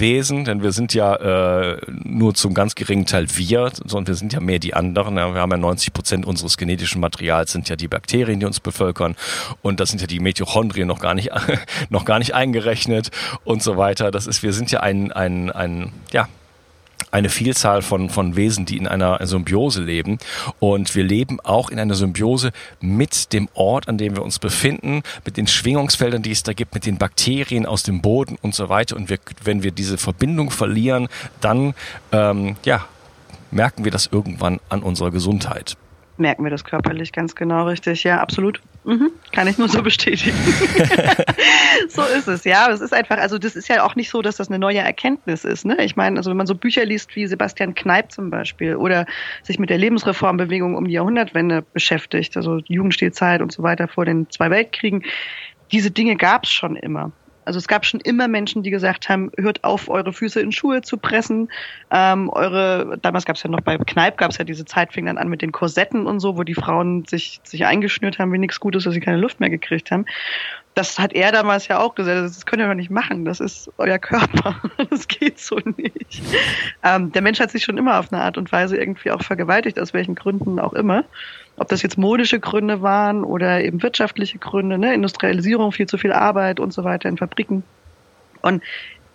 [0.00, 4.32] Wesen, denn wir sind ja äh, nur zum ganz geringen Teil wir, sondern wir sind
[4.32, 5.16] ja mehr die anderen.
[5.16, 5.32] Ja.
[5.32, 8.60] Wir haben ja 90 Prozent unseres genetischen Materials Materials sind ja die Bakterien, die uns
[8.60, 9.14] bevölkern
[9.60, 11.30] und das sind ja die Mitochondrien noch gar nicht
[11.90, 13.10] noch gar nicht eingerechnet
[13.44, 14.10] und so weiter.
[14.10, 16.28] Das ist, wir sind ja ein ein ein ja
[17.12, 20.18] eine Vielzahl von, von Wesen, die in einer Symbiose leben.
[20.60, 25.02] Und wir leben auch in einer Symbiose mit dem Ort, an dem wir uns befinden,
[25.24, 28.68] mit den Schwingungsfeldern, die es da gibt, mit den Bakterien aus dem Boden und so
[28.68, 28.94] weiter.
[28.94, 31.08] Und wir, wenn wir diese Verbindung verlieren,
[31.40, 31.74] dann
[32.12, 32.84] ähm, ja,
[33.50, 35.76] merken wir das irgendwann an unserer Gesundheit
[36.20, 38.04] merken wir das körperlich ganz genau richtig.
[38.04, 38.60] Ja, absolut.
[38.84, 39.10] Mhm.
[39.32, 40.36] Kann ich nur so bestätigen.
[41.88, 42.70] so ist es, ja.
[42.70, 45.44] Es ist einfach, also das ist ja auch nicht so, dass das eine neue Erkenntnis
[45.44, 45.64] ist.
[45.64, 45.76] Ne?
[45.84, 49.06] Ich meine, also wenn man so Bücher liest wie Sebastian Kneip zum Beispiel oder
[49.42, 54.30] sich mit der Lebensreformbewegung um die Jahrhundertwende beschäftigt, also Jugendstilzeit und so weiter vor den
[54.30, 55.04] zwei Weltkriegen,
[55.72, 57.12] diese Dinge gab es schon immer.
[57.44, 60.82] Also es gab schon immer Menschen, die gesagt haben, hört auf, eure Füße in Schuhe
[60.82, 61.48] zu pressen.
[61.90, 65.06] Ähm, eure, damals gab es ja noch bei Kneipp, gab es ja diese Zeit, fing
[65.06, 68.38] dann an mit den Korsetten und so, wo die Frauen sich, sich eingeschnürt haben, wie
[68.38, 70.06] nichts Gutes, dass sie keine Luft mehr gekriegt haben.
[70.80, 73.70] Das hat er damals ja auch gesagt, das könnt ihr doch nicht machen, das ist
[73.76, 74.56] euer Körper,
[74.90, 76.22] das geht so nicht.
[76.82, 79.78] Ähm, der Mensch hat sich schon immer auf eine Art und Weise irgendwie auch vergewaltigt,
[79.78, 81.04] aus welchen Gründen auch immer
[81.56, 84.94] ob das jetzt modische Gründe waren oder eben wirtschaftliche Gründe, ne?
[84.94, 87.64] Industrialisierung, viel zu viel Arbeit und so weiter in Fabriken.
[88.40, 88.62] Und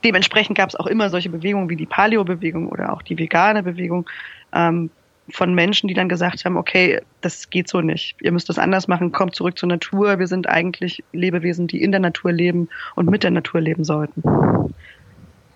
[0.03, 4.07] dementsprechend gab es auch immer solche Bewegungen wie die Paleo-Bewegung oder auch die vegane Bewegung
[4.53, 4.91] ähm,
[5.29, 8.15] von Menschen, die dann gesagt haben, okay, das geht so nicht.
[8.21, 10.19] Ihr müsst das anders machen, kommt zurück zur Natur.
[10.19, 14.23] Wir sind eigentlich Lebewesen, die in der Natur leben und mit der Natur leben sollten.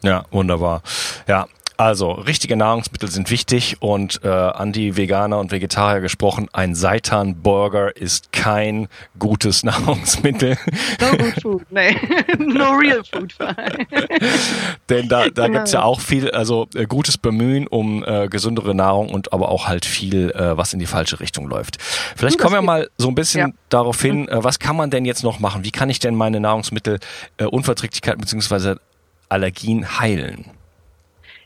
[0.01, 0.82] Ja, wunderbar.
[1.27, 1.47] Ja,
[1.80, 7.96] also, richtige Nahrungsmittel sind wichtig und äh, an die Veganer und Vegetarier gesprochen, ein Seitan-Burger
[7.96, 10.58] ist kein gutes Nahrungsmittel.
[11.00, 11.96] No good food, nee.
[12.38, 13.34] No real food.
[14.89, 15.60] Denn da, da genau.
[15.60, 19.70] gibt's ja auch viel, also äh, gutes Bemühen um äh, gesündere Nahrung und aber auch
[19.70, 21.78] halt viel, äh, was in die falsche Richtung läuft.
[22.18, 23.56] Vielleicht kommen wir mal so ein bisschen ja.
[23.70, 25.63] darauf hin, äh, was kann man denn jetzt noch machen?
[25.63, 28.82] Wie kann ich denn meine Nahrungsmittelunverträglichkeit äh, beziehungsweise
[29.30, 30.59] Allergien heilen?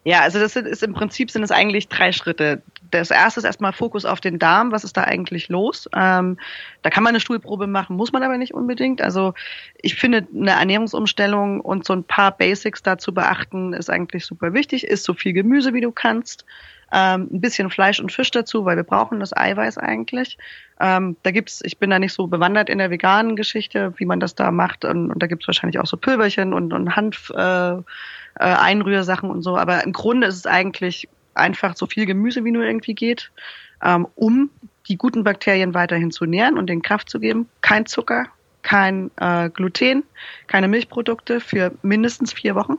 [0.06, 2.62] Ja, also das sind, ist im Prinzip sind es eigentlich drei Schritte.
[2.92, 4.72] Das erste ist erstmal Fokus auf den Darm.
[4.72, 5.90] Was ist da eigentlich los?
[5.96, 6.38] Ähm,
[6.82, 9.02] da kann man eine Stuhlprobe machen, muss man aber nicht unbedingt.
[9.02, 9.34] Also
[9.82, 14.86] ich finde eine Ernährungsumstellung und so ein paar Basics dazu beachten ist eigentlich super wichtig.
[14.86, 16.46] Ist so viel Gemüse wie du kannst.
[16.94, 20.38] Ähm, ein bisschen Fleisch und Fisch dazu, weil wir brauchen das Eiweiß eigentlich.
[20.80, 24.20] Ähm, da gibt's, ich bin da nicht so bewandert in der veganen Geschichte, wie man
[24.20, 24.86] das da macht.
[24.86, 27.32] Und, und da gibt's wahrscheinlich auch so Pülverchen und, und Hanf.
[27.32, 27.82] Äh,
[28.36, 29.58] äh, Einrührsachen und so.
[29.58, 33.32] Aber im Grunde ist es eigentlich einfach so viel Gemüse wie nur irgendwie geht,
[33.84, 34.50] ähm, um
[34.88, 37.48] die guten Bakterien weiterhin zu nähren und den Kraft zu geben.
[37.62, 38.28] Kein Zucker,
[38.62, 40.04] kein äh, Gluten,
[40.48, 42.78] keine Milchprodukte für mindestens vier Wochen.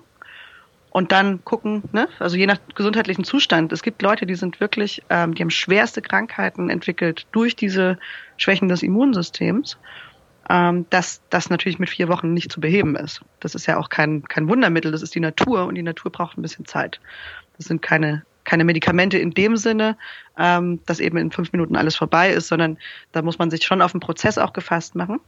[0.95, 2.09] Und dann gucken, ne?
[2.21, 3.73] also je nach gesundheitlichen Zustand.
[3.73, 7.99] Es gibt Leute, die sind wirklich, ähm, die haben schwerste Krankheiten entwickelt durch diese
[8.37, 9.77] Schwächen des Immunsystems
[10.51, 13.23] ähm, dass das natürlich mit vier Wochen nicht zu beheben ist.
[13.41, 16.37] Das ist ja auch kein, kein Wundermittel, das ist die Natur und die Natur braucht
[16.37, 17.01] ein bisschen Zeit.
[17.57, 19.97] Das sind keine, keine Medikamente in dem Sinne,
[20.39, 22.79] ähm, dass eben in fünf Minuten alles vorbei ist, sondern
[23.13, 25.21] da muss man sich schon auf den Prozess auch gefasst machen.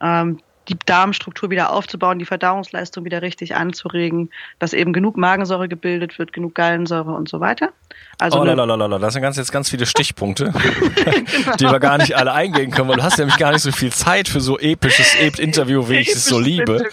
[0.00, 6.18] Ähm, die Darmstruktur wieder aufzubauen, die Verdauungsleistung wieder richtig anzuregen, dass eben genug Magensäure gebildet
[6.18, 7.70] wird, genug Gallensäure und so weiter.
[8.18, 8.98] Also oh, lalalala.
[8.98, 11.56] das sind ganz, jetzt ganz viele Stichpunkte, genau.
[11.56, 13.92] die wir gar nicht alle eingehen können, weil du hast nämlich gar nicht so viel
[13.92, 16.86] Zeit für so episches Interview, wie ich es so liebe.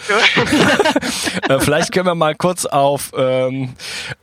[1.48, 3.74] Äh, vielleicht können wir mal kurz auf, ähm,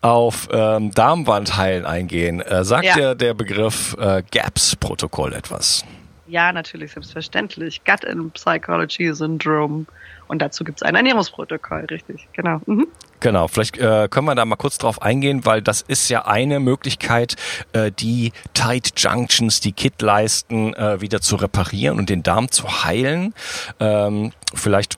[0.02, 2.42] auf ähm, Darmwandheilen eingehen.
[2.42, 2.96] Äh, sagt ja.
[2.96, 5.84] der, der Begriff äh, GAPS-Protokoll etwas?
[6.28, 7.84] Ja, natürlich, selbstverständlich.
[7.86, 9.86] Gut and Psychology Syndrome.
[10.28, 12.60] Und dazu gibt es ein Ernährungsprotokoll, richtig, genau.
[12.66, 12.88] Mhm.
[13.22, 16.60] Genau, vielleicht äh, können wir da mal kurz drauf eingehen, weil das ist ja eine
[16.60, 17.36] Möglichkeit,
[17.72, 23.34] äh, die Tight Junctions, die Kit-Leisten äh, wieder zu reparieren und den Darm zu heilen.
[23.80, 24.98] Ähm, vielleicht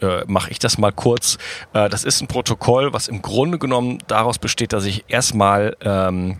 [0.00, 1.38] äh, mache ich das mal kurz.
[1.72, 6.38] Äh, das ist ein Protokoll, was im Grunde genommen daraus besteht, dass ich erstmal ähm,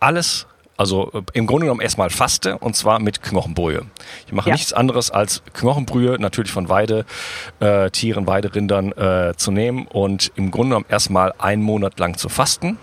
[0.00, 0.47] alles
[0.78, 3.82] also äh, im Grunde genommen erstmal faste und zwar mit Knochenbrühe.
[4.26, 4.54] Ich mache ja.
[4.54, 7.04] nichts anderes als Knochenbrühe, natürlich von Weide,
[7.60, 12.30] äh, Tieren, Weiderindern äh, zu nehmen und im Grunde genommen erstmal einen Monat lang zu
[12.30, 12.78] fasten.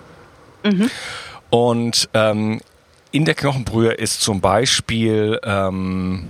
[0.63, 0.91] Mhm.
[1.49, 2.61] Und ähm,
[3.11, 6.27] in der Knochenbrühe ist zum Beispiel ähm,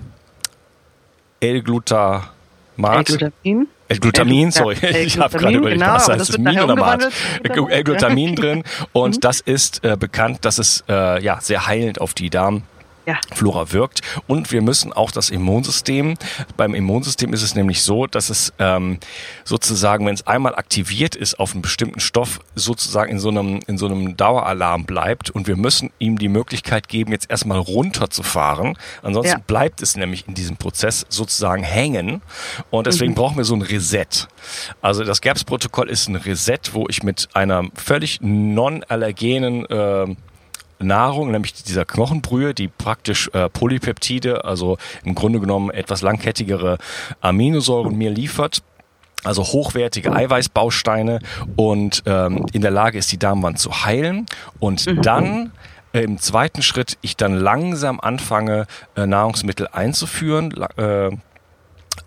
[1.40, 2.30] L-Glutamat.
[2.78, 3.68] L-Glutamin.
[3.88, 7.08] L-Glutamin, sorry, ich habe gerade überlegt, genau, was heißt das Minomat.
[7.44, 9.20] L-Glutamin drin und mhm.
[9.20, 12.64] das ist äh, bekannt, dass es äh, ja sehr heilend auf die Darm
[13.06, 13.20] ja.
[13.34, 14.02] Flora wirkt.
[14.28, 16.16] Und wir müssen auch das Immunsystem,
[16.58, 19.00] beim Immunsystem ist es nämlich so, dass es ähm,
[19.44, 23.78] sozusagen, wenn es einmal aktiviert ist auf einen bestimmten Stoff, sozusagen in so einem, in
[23.78, 25.30] so einem Daueralarm bleibt.
[25.30, 28.78] Und wir müssen ihm die Möglichkeit geben, jetzt erstmal runterzufahren.
[29.02, 29.44] Ansonsten ja.
[29.46, 32.22] bleibt es nämlich in diesem Prozess sozusagen hängen.
[32.70, 33.16] Und deswegen mhm.
[33.16, 34.28] brauchen wir so ein Reset.
[34.82, 40.16] Also das GAPS-Protokoll ist ein Reset, wo ich mit einer völlig non-allergenen äh,
[40.80, 46.78] Nahrung, nämlich dieser Knochenbrühe, die praktisch äh, Polypeptide, also im Grunde genommen etwas langkettigere
[47.22, 48.62] Aminosäuren mir liefert
[49.24, 51.20] also hochwertige Eiweißbausteine
[51.56, 54.28] und ähm, in der Lage ist, die Darmwand zu heilen.
[54.60, 55.02] Und mhm.
[55.02, 55.52] dann
[55.94, 61.10] äh, im zweiten Schritt ich dann langsam anfange, äh, Nahrungsmittel einzuführen äh,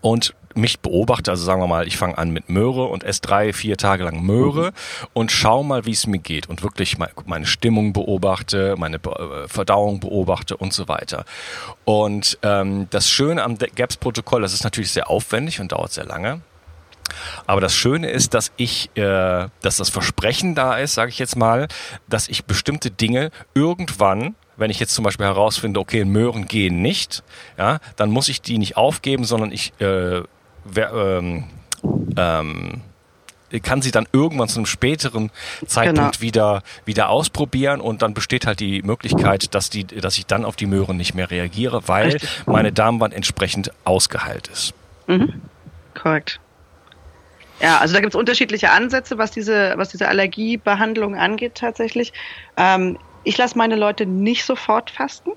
[0.00, 3.52] und mich beobachte, also sagen wir mal, ich fange an mit Möhre und esse drei,
[3.52, 4.72] vier Tage lang Möhre
[5.12, 10.00] und schau mal, wie es mir geht und wirklich meine Stimmung beobachte, meine äh, Verdauung
[10.00, 11.24] beobachte und so weiter.
[11.84, 16.40] Und ähm, das Schöne am GAPS-Protokoll, das ist natürlich sehr aufwendig und dauert sehr lange.
[17.46, 21.36] Aber das Schöne ist, dass ich, äh, dass das Versprechen da ist, sage ich jetzt
[21.36, 21.68] mal,
[22.08, 27.22] dass ich bestimmte Dinge irgendwann wenn ich jetzt zum Beispiel herausfinde, okay, Möhren gehen nicht,
[27.56, 30.22] ja, dann muss ich die nicht aufgeben, sondern ich äh,
[30.64, 31.44] wer, ähm,
[32.16, 32.82] ähm,
[33.62, 35.30] kann sie dann irgendwann zu einem späteren
[35.66, 36.20] Zeitpunkt genau.
[36.20, 40.56] wieder, wieder ausprobieren und dann besteht halt die Möglichkeit, dass, die, dass ich dann auf
[40.56, 42.46] die Möhren nicht mehr reagiere, weil Richtig.
[42.46, 44.74] meine Darmwand entsprechend ausgeheilt ist.
[45.06, 45.40] Mhm.
[45.94, 46.40] Korrekt.
[47.60, 52.12] Ja, also da gibt es unterschiedliche Ansätze, was diese, was diese Allergiebehandlung angeht tatsächlich.
[52.56, 55.32] Ähm, ich lasse meine Leute nicht sofort fasten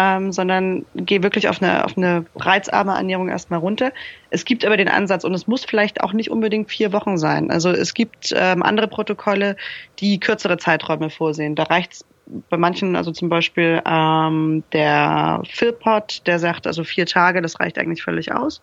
[0.00, 3.92] ähm, sondern gehe wirklich auf eine, auf eine reizarme Ernährung erstmal runter.
[4.30, 7.50] Es gibt aber den Ansatz und es muss vielleicht auch nicht unbedingt vier Wochen sein.
[7.50, 9.56] Also es gibt ähm, andere Protokolle,
[9.98, 11.54] die kürzere Zeiträume vorsehen.
[11.54, 12.04] Da reicht es
[12.48, 17.78] bei manchen, also zum Beispiel ähm, der Philpot, der sagt also vier Tage, das reicht
[17.78, 18.62] eigentlich völlig aus.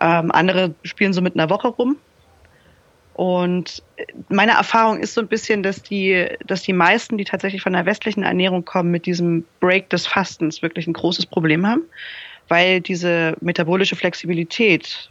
[0.00, 1.96] Ähm, andere spielen so mit einer Woche rum.
[3.14, 3.82] Und
[4.28, 7.86] meine Erfahrung ist so ein bisschen, dass die, dass die meisten, die tatsächlich von der
[7.86, 11.82] westlichen Ernährung kommen, mit diesem Break des Fastens wirklich ein großes Problem haben,
[12.48, 15.10] weil diese metabolische Flexibilität,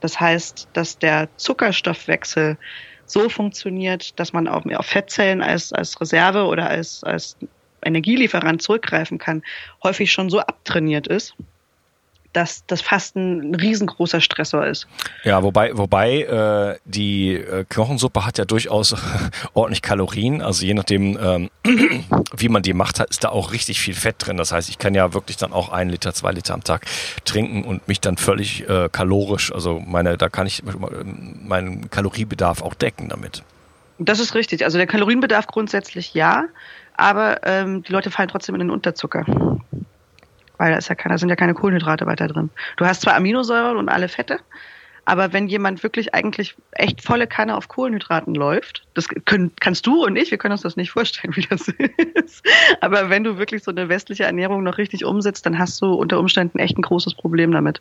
[0.00, 2.58] das heißt, dass der Zuckerstoffwechsel
[3.06, 7.38] so funktioniert, dass man auch mehr auf Fettzellen als, als Reserve oder als, als
[7.82, 9.42] Energielieferant zurückgreifen kann,
[9.82, 11.34] häufig schon so abtrainiert ist,
[12.32, 14.86] dass das Fasten ein riesengroßer Stressor ist.
[15.24, 18.94] Ja, wobei, wobei äh, die äh, Knochensuppe hat ja durchaus
[19.54, 20.40] ordentlich Kalorien.
[20.40, 21.50] Also je nachdem, ähm,
[22.36, 24.36] wie man die macht, ist da auch richtig viel Fett drin.
[24.36, 26.86] Das heißt, ich kann ja wirklich dann auch ein Liter, zwei Liter am Tag
[27.24, 32.74] trinken und mich dann völlig äh, kalorisch, also meine, da kann ich meinen Kaloriebedarf auch
[32.74, 33.42] decken damit.
[33.98, 34.64] Das ist richtig.
[34.64, 36.46] Also der Kalorienbedarf grundsätzlich ja,
[36.96, 39.24] aber ähm, die Leute fallen trotzdem in den Unterzucker
[40.62, 42.50] weil da, ist ja keine, da sind ja keine Kohlenhydrate weiter drin.
[42.76, 44.38] Du hast zwar Aminosäuren und alle Fette,
[45.04, 50.04] aber wenn jemand wirklich eigentlich echt volle Kanne auf Kohlenhydraten läuft, das können, kannst du
[50.04, 51.66] und ich, wir können uns das nicht vorstellen, wie das
[52.14, 52.46] ist.
[52.80, 56.20] Aber wenn du wirklich so eine westliche Ernährung noch richtig umsetzt, dann hast du unter
[56.20, 57.80] Umständen echt ein großes Problem damit.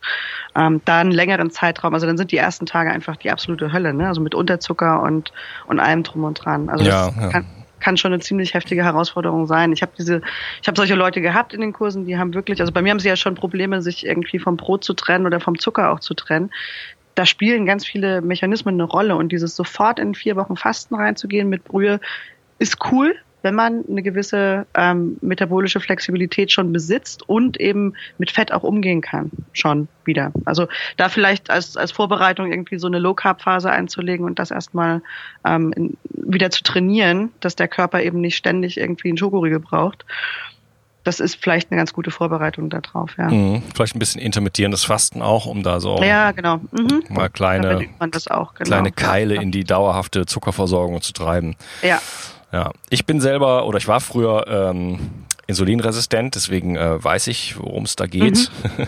[0.56, 3.94] Ähm, da einen längeren Zeitraum, also dann sind die ersten Tage einfach die absolute Hölle,
[3.94, 4.08] ne?
[4.08, 5.32] Also mit Unterzucker und,
[5.68, 6.68] und allem drum und dran.
[6.70, 7.30] Also ja, ja.
[7.30, 7.46] Kann,
[7.82, 9.74] kann schon eine ziemlich heftige Herausforderung sein.
[9.74, 10.22] Ich habe diese,
[10.62, 13.00] ich habe solche Leute gehabt in den Kursen, die haben wirklich, also bei mir haben
[13.00, 16.14] sie ja schon Probleme, sich irgendwie vom Brot zu trennen oder vom Zucker auch zu
[16.14, 16.52] trennen.
[17.16, 21.50] Da spielen ganz viele Mechanismen eine Rolle und dieses sofort in vier Wochen Fasten reinzugehen
[21.50, 22.00] mit Brühe
[22.60, 28.52] ist cool, wenn man eine gewisse ähm, metabolische Flexibilität schon besitzt und eben mit Fett
[28.52, 30.32] auch umgehen kann, schon wieder.
[30.46, 35.02] Also da vielleicht als, als Vorbereitung irgendwie so eine Low-Carb-Phase einzulegen und das erstmal
[35.46, 40.06] ähm, in, wieder zu trainieren, dass der Körper eben nicht ständig irgendwie einen Schokoriegel braucht
[41.04, 43.30] das ist vielleicht eine ganz gute Vorbereitung darauf, ja.
[43.30, 46.58] Mhm, vielleicht ein bisschen intermittierendes Fasten auch, um da so ja, genau.
[46.72, 47.04] Mhm.
[47.10, 47.88] mal kleine,
[48.30, 48.68] auch, genau.
[48.68, 49.42] kleine Keile ja.
[49.42, 51.56] in die dauerhafte Zuckerversorgung zu treiben.
[51.82, 52.00] Ja.
[52.52, 57.84] Ja, ich bin selber oder ich war früher ähm, insulinresistent, deswegen äh, weiß ich, worum
[57.86, 58.52] es da geht.
[58.64, 58.88] Mhm.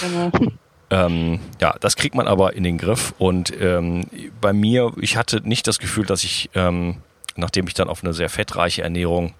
[0.30, 0.52] genau.
[0.90, 4.04] ähm, ja, das kriegt man aber in den Griff und ähm,
[4.40, 6.96] bei mir, ich hatte nicht das Gefühl, dass ich, ähm,
[7.36, 9.34] nachdem ich dann auf eine sehr fettreiche Ernährung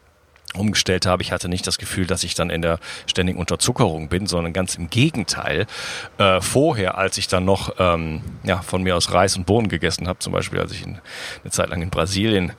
[0.55, 1.23] umgestellt habe.
[1.23, 4.75] Ich hatte nicht das Gefühl, dass ich dann in der ständigen Unterzuckerung bin, sondern ganz
[4.77, 5.67] im Gegenteil.
[6.19, 10.09] Äh, vorher, als ich dann noch ähm, ja, von mir aus Reis und Bohnen gegessen
[10.09, 10.99] habe, zum Beispiel als ich in,
[11.43, 12.53] eine Zeit lang in Brasilien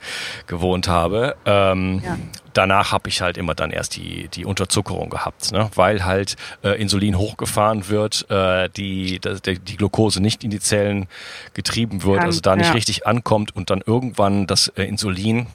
[0.46, 2.16] gewohnt habe, ähm, ja.
[2.52, 5.70] danach habe ich halt immer dann erst die, die Unterzuckerung gehabt, ne?
[5.74, 11.08] weil halt äh, Insulin hochgefahren wird, äh, die, die, die Glucose nicht in die Zellen
[11.54, 12.72] getrieben wird, Kann, also da nicht ja.
[12.72, 15.46] richtig ankommt und dann irgendwann das äh, Insulin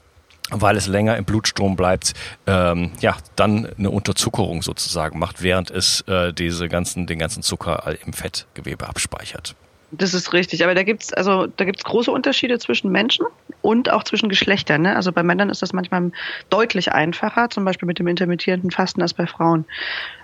[0.50, 2.12] weil es länger im Blutstrom bleibt,
[2.46, 7.96] ähm, ja, dann eine Unterzuckerung sozusagen macht, während es äh, diese ganzen, den ganzen Zucker
[8.04, 9.54] im Fettgewebe abspeichert.
[9.98, 13.26] Das ist richtig, aber da gibt's also da gibt's große Unterschiede zwischen Menschen
[13.62, 14.82] und auch zwischen Geschlechtern.
[14.82, 14.96] Ne?
[14.96, 16.10] Also bei Männern ist das manchmal
[16.50, 19.64] deutlich einfacher, zum Beispiel mit dem intermittierenden Fasten als bei Frauen.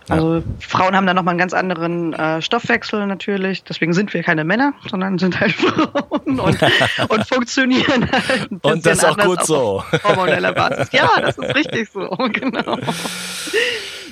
[0.09, 0.43] Also ja.
[0.59, 3.63] Frauen haben da nochmal einen ganz anderen äh, Stoffwechsel natürlich.
[3.63, 6.59] Deswegen sind wir keine Männer, sondern sind halt Frauen und,
[7.09, 9.85] und funktionieren halt ein Und das ist auch gut so.
[10.05, 10.89] Hormoneller Basis.
[10.93, 12.79] Ja, das ist richtig so, genau.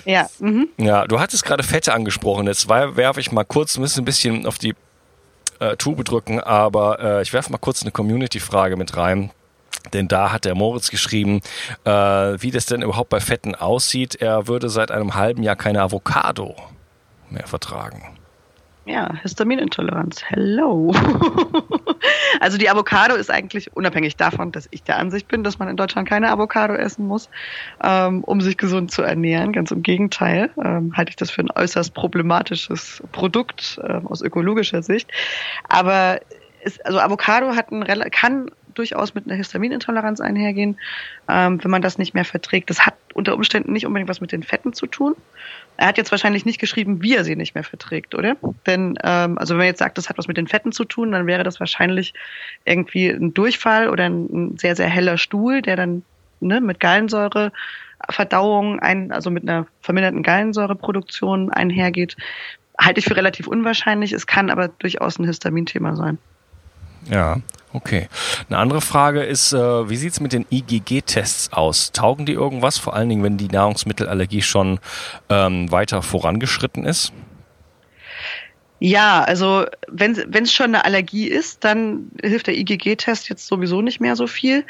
[0.04, 0.26] Ja.
[0.38, 0.68] Mhm.
[0.78, 2.46] ja, du hattest gerade Fette angesprochen.
[2.46, 4.74] Jetzt werfe ich mal kurz ein bisschen auf die
[5.60, 9.30] äh, Tube drücken, aber äh, ich werfe mal kurz eine Community-Frage mit rein.
[9.92, 11.40] Denn da hat der Moritz geschrieben,
[11.84, 14.16] äh, wie das denn überhaupt bei Fetten aussieht.
[14.16, 16.56] Er würde seit einem halben Jahr keine Avocado
[17.30, 18.17] mehr vertragen.
[18.88, 20.24] Ja, Histaminintoleranz.
[20.24, 20.94] Hello.
[22.40, 25.76] also die Avocado ist eigentlich unabhängig davon, dass ich der Ansicht bin, dass man in
[25.76, 27.28] Deutschland keine Avocado essen muss,
[27.84, 29.52] ähm, um sich gesund zu ernähren.
[29.52, 34.82] Ganz im Gegenteil ähm, halte ich das für ein äußerst problematisches Produkt äh, aus ökologischer
[34.82, 35.10] Sicht.
[35.68, 36.20] Aber
[36.64, 40.78] es, also Avocado hat ein, kann durchaus mit einer Histaminintoleranz einhergehen,
[41.28, 42.70] ähm, wenn man das nicht mehr verträgt.
[42.70, 45.14] Das hat unter Umständen nicht unbedingt was mit den Fetten zu tun.
[45.78, 48.36] Er hat jetzt wahrscheinlich nicht geschrieben, wie er sie nicht mehr verträgt, oder?
[48.66, 51.12] Denn, ähm, also wenn man jetzt sagt, das hat was mit den Fetten zu tun,
[51.12, 52.14] dann wäre das wahrscheinlich
[52.64, 56.02] irgendwie ein Durchfall oder ein, ein sehr, sehr heller Stuhl, der dann
[56.40, 57.52] ne, mit Gallensäure
[58.10, 62.16] Verdauung, ein, also mit einer verminderten Gallensäureproduktion einhergeht,
[62.76, 64.12] halte ich für relativ unwahrscheinlich.
[64.12, 66.18] Es kann aber durchaus ein Histaminthema sein.
[67.08, 67.38] Ja,
[67.72, 68.08] okay.
[68.48, 71.92] Eine andere Frage ist, äh, wie sieht's mit den IgG-Tests aus?
[71.92, 74.78] Taugen die irgendwas, vor allen Dingen, wenn die Nahrungsmittelallergie schon
[75.28, 77.12] ähm, weiter vorangeschritten ist?
[78.80, 84.00] Ja, also wenn es schon eine Allergie ist, dann hilft der IgG-Test jetzt sowieso nicht
[84.00, 84.64] mehr so viel.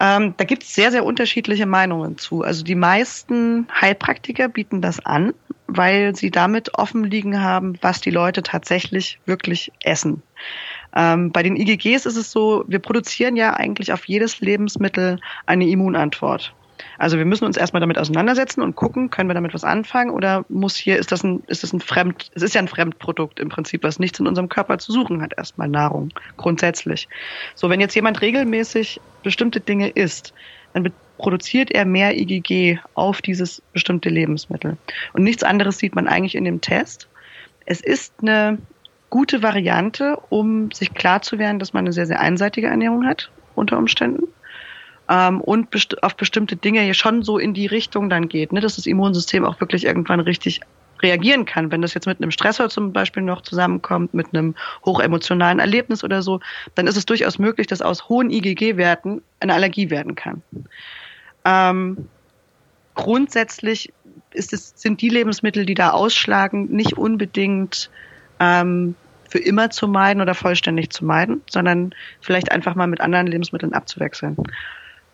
[0.00, 2.42] Ähm, da gibt es sehr, sehr unterschiedliche Meinungen zu.
[2.42, 5.34] Also die meisten Heilpraktiker bieten das an,
[5.68, 10.22] weil sie damit offen liegen haben, was die Leute tatsächlich wirklich essen.
[10.94, 15.68] Ähm, bei den IgGs ist es so, wir produzieren ja eigentlich auf jedes Lebensmittel eine
[15.68, 16.54] Immunantwort.
[16.98, 20.44] Also wir müssen uns erstmal damit auseinandersetzen und gucken, können wir damit was anfangen oder
[20.48, 23.48] muss hier, ist das ein, ist das ein Fremd, es ist ja ein Fremdprodukt im
[23.48, 27.08] Prinzip, was nichts in unserem Körper zu suchen hat, erstmal Nahrung, grundsätzlich.
[27.54, 30.34] So, wenn jetzt jemand regelmäßig bestimmte Dinge isst,
[30.72, 34.76] dann produziert er mehr IgG auf dieses bestimmte Lebensmittel.
[35.12, 37.08] Und nichts anderes sieht man eigentlich in dem Test.
[37.66, 38.58] Es ist eine
[39.14, 43.30] gute Variante, um sich klar zu werden, dass man eine sehr, sehr einseitige Ernährung hat,
[43.54, 44.24] unter Umständen.
[45.08, 48.60] Ähm, und best auf bestimmte Dinge hier schon so in die Richtung dann geht, ne,
[48.60, 50.62] dass das Immunsystem auch wirklich irgendwann richtig
[51.00, 51.70] reagieren kann.
[51.70, 56.20] Wenn das jetzt mit einem Stressor zum Beispiel noch zusammenkommt, mit einem hochemotionalen Erlebnis oder
[56.20, 56.40] so,
[56.74, 60.42] dann ist es durchaus möglich, dass aus hohen IgG-Werten eine Allergie werden kann.
[61.44, 62.08] Ähm,
[62.96, 63.92] grundsätzlich
[64.32, 67.90] es, sind die Lebensmittel, die da ausschlagen, nicht unbedingt
[68.40, 68.96] ähm,
[69.34, 73.72] für immer zu meiden oder vollständig zu meiden, sondern vielleicht einfach mal mit anderen Lebensmitteln
[73.72, 74.36] abzuwechseln.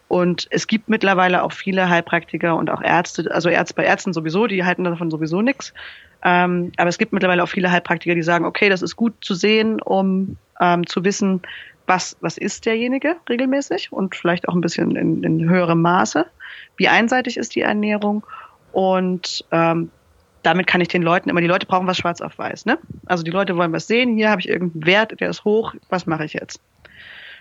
[0.08, 4.46] Und es gibt mittlerweile auch viele Heilpraktiker und auch Ärzte, also Ärzte bei Ärzten sowieso,
[4.46, 5.72] die halten davon sowieso nichts.
[6.22, 9.32] Ähm, aber es gibt mittlerweile auch viele Heilpraktiker, die sagen, okay, das ist gut zu
[9.32, 11.40] sehen, um ähm, zu wissen,
[11.86, 16.26] was, was ist derjenige regelmäßig und vielleicht auch ein bisschen in, in höherem Maße.
[16.76, 18.26] Wie einseitig ist die Ernährung
[18.72, 19.90] und ähm,
[20.42, 22.78] damit kann ich den Leuten immer, die Leute brauchen was schwarz auf weiß, ne?
[23.06, 26.06] Also die Leute wollen was sehen, hier habe ich irgendeinen Wert, der ist hoch, was
[26.06, 26.60] mache ich jetzt?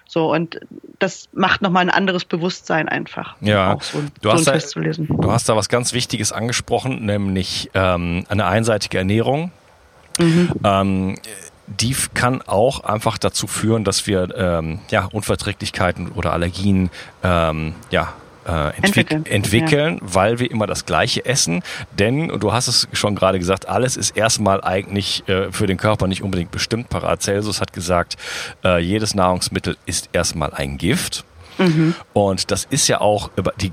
[0.07, 0.59] So, und
[0.97, 3.35] das macht nochmal ein anderes Bewusstsein einfach.
[3.41, 8.25] Ja, so, du, hast so da, du hast da was ganz Wichtiges angesprochen, nämlich ähm,
[8.27, 9.51] eine einseitige Ernährung.
[10.17, 10.49] Mhm.
[10.63, 11.15] Ähm,
[11.67, 16.89] die kann auch einfach dazu führen, dass wir ähm, ja, Unverträglichkeiten oder Allergien
[17.23, 18.13] ähm, ja,
[18.49, 20.13] äh, entwick entwickeln, entwickeln ja.
[20.13, 21.61] weil wir immer das Gleiche essen.
[21.97, 26.07] Denn, du hast es schon gerade gesagt, alles ist erstmal eigentlich äh, für den Körper
[26.07, 26.89] nicht unbedingt bestimmt.
[26.89, 28.17] Paracelsus hat gesagt,
[28.63, 31.25] äh, jedes Nahrungsmittel ist erstmal ein Gift.
[31.59, 31.93] Mhm.
[32.13, 33.29] Und das ist ja auch
[33.59, 33.71] die,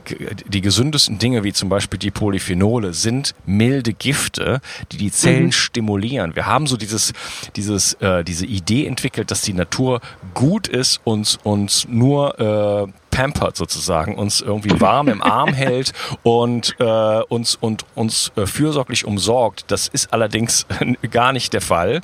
[0.49, 4.61] die gesündesten Dinge, wie zum Beispiel die Polyphenole, sind milde Gifte,
[4.93, 5.53] die die Zellen mhm.
[5.53, 6.35] stimulieren.
[6.35, 7.13] Wir haben so dieses,
[7.55, 10.01] dieses, äh, diese Idee entwickelt, dass die Natur
[10.35, 16.77] gut ist und uns nur äh, pampert sozusagen, uns irgendwie warm im Arm hält und
[16.79, 19.65] äh, uns und uns äh, fürsorglich umsorgt.
[19.69, 20.67] Das ist allerdings
[21.11, 22.03] gar nicht der Fall,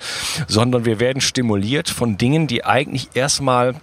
[0.48, 3.74] sondern wir werden stimuliert von Dingen, die eigentlich erstmal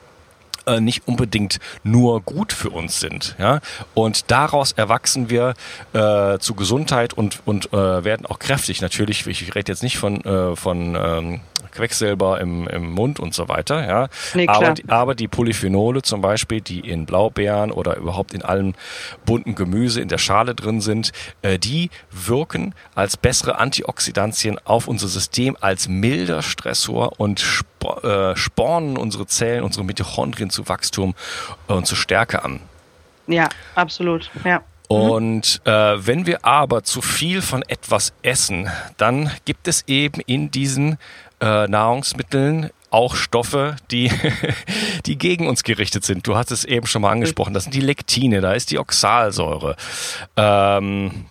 [0.70, 3.36] äh, nicht unbedingt nur gut für uns sind.
[3.39, 3.59] Ja?
[3.93, 5.53] Und daraus erwachsen wir
[5.93, 8.82] äh, zu Gesundheit und, und äh, werden auch kräftig.
[8.82, 11.41] Natürlich, ich rede jetzt nicht von, äh, von ähm,
[11.72, 13.86] Quecksilber im, im Mund und so weiter.
[13.88, 14.07] Ja.
[14.34, 18.74] Nee, aber, die, aber die Polyphenole zum Beispiel, die in Blaubeeren oder überhaupt in allem
[19.26, 21.11] bunten Gemüse in der Schale drin sind,
[21.41, 27.39] äh, die wirken als bessere Antioxidantien auf unser System, als milder Stressor und
[27.80, 31.15] sp äh, spornen unsere Zellen, unsere Mitochondrien zu Wachstum
[31.67, 32.59] und zu Stärke an.
[33.27, 34.30] Ja, absolut.
[34.43, 34.61] Ja.
[34.88, 40.49] Und äh, wenn wir aber zu viel von etwas essen, dann gibt es eben in
[40.49, 40.97] diesen
[41.39, 44.11] äh, Nahrungsmitteln auch Stoffe, die,
[45.05, 46.25] die gegen uns gerichtet sind.
[46.25, 47.53] Du hast es eben schon mal angesprochen.
[47.53, 49.75] Das sind die Lektine, da ist die Oxalsäure.
[50.36, 51.25] Ähm,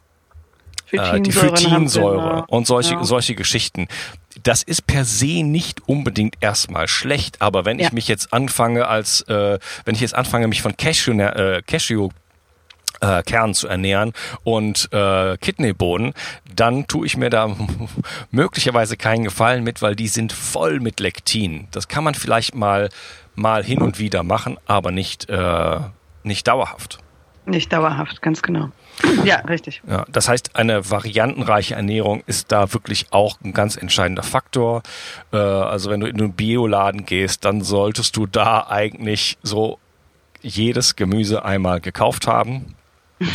[0.93, 3.05] äh, die Phytinsäure und solche, ja.
[3.05, 3.89] solche Geschichten.
[4.43, 7.87] Das ist per se nicht unbedingt erstmal schlecht, aber wenn ja.
[7.87, 12.11] ich mich jetzt anfange als, äh, wenn ich jetzt anfange, mich von Cashew, äh, Cashew
[13.01, 14.13] äh, Kern zu ernähren
[14.45, 16.15] und äh, Kidneybohnen,
[16.55, 17.55] dann tue ich mir da
[18.31, 21.69] möglicherweise keinen Gefallen mit, weil die sind voll mit Lektin.
[21.71, 22.89] Das kann man vielleicht mal
[23.35, 25.81] mal hin und wieder machen, aber nicht äh,
[26.25, 26.99] nicht dauerhaft.
[27.49, 28.71] Nicht dauerhaft, ganz genau.
[29.25, 29.81] Ja, richtig.
[29.89, 34.83] Ja, das heißt, eine variantenreiche Ernährung ist da wirklich auch ein ganz entscheidender Faktor.
[35.33, 39.79] Äh, also wenn du in einen Bioladen gehst, dann solltest du da eigentlich so
[40.43, 42.75] jedes Gemüse einmal gekauft haben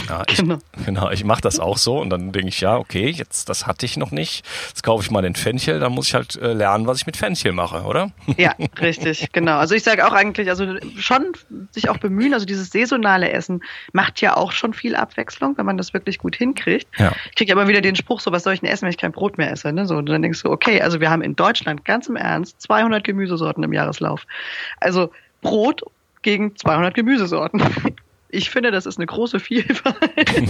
[0.10, 0.60] ja, ich, genau.
[0.86, 3.86] genau, ich mache das auch so und dann denke ich, ja, okay, jetzt das hatte
[3.86, 4.46] ich noch nicht.
[4.70, 7.18] Jetzt kaufe ich mal den Fenchel, dann muss ich halt äh, lernen, was ich mit
[7.18, 8.12] Fenchel mache, oder?
[8.38, 9.58] Ja, richtig, genau.
[9.58, 10.66] Also ich sage auch eigentlich, also
[10.98, 11.34] schon
[11.72, 15.78] sich auch bemühen, also dieses saisonale Essen macht ja auch schon viel Abwechslung, wenn man
[15.78, 16.88] das wirklich gut hinkriegt.
[16.98, 17.12] Ja.
[17.30, 19.12] Ich kriege immer wieder den Spruch, so was soll ich denn essen, wenn ich kein
[19.12, 19.72] Brot mehr esse?
[19.74, 19.86] Ne?
[19.86, 23.04] So, und dann denkst du, okay, also wir haben in Deutschland ganz im Ernst 200
[23.04, 24.26] Gemüsesorten im Jahreslauf.
[24.80, 25.12] Also
[25.42, 25.84] Brot
[26.22, 27.62] gegen 200 Gemüsesorten
[28.34, 29.98] ich finde, das ist eine große Vielfalt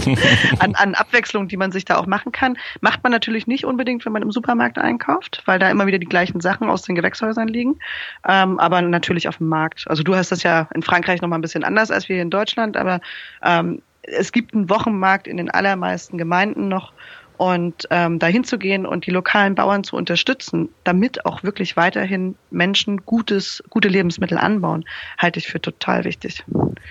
[0.58, 2.56] an, an Abwechslung, die man sich da auch machen kann.
[2.80, 6.06] Macht man natürlich nicht unbedingt, wenn man im Supermarkt einkauft, weil da immer wieder die
[6.06, 7.78] gleichen Sachen aus den Gewächshäusern liegen.
[8.26, 9.84] Ähm, aber natürlich auf dem Markt.
[9.86, 12.30] Also du hast das ja in Frankreich nochmal ein bisschen anders als wir hier in
[12.30, 13.00] Deutschland, aber
[13.42, 16.92] ähm, es gibt einen Wochenmarkt in den allermeisten Gemeinden noch
[17.36, 22.36] und ähm, dahin zu gehen und die lokalen Bauern zu unterstützen, damit auch wirklich weiterhin
[22.50, 24.84] Menschen gutes, gute Lebensmittel anbauen,
[25.18, 26.44] halte ich für total wichtig.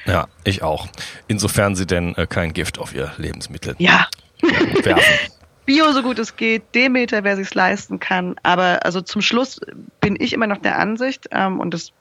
[0.06, 0.88] Ja, ich auch.
[1.28, 4.08] Insofern sie denn äh, kein Gift auf ihr Lebensmittel ja.
[4.84, 5.04] werfen.
[5.66, 8.36] Bio so gut es geht, Demeter, wer sich's leisten kann.
[8.44, 9.62] Aber also zum Schluss
[10.02, 11.94] bin ich immer noch der Ansicht, ähm, und das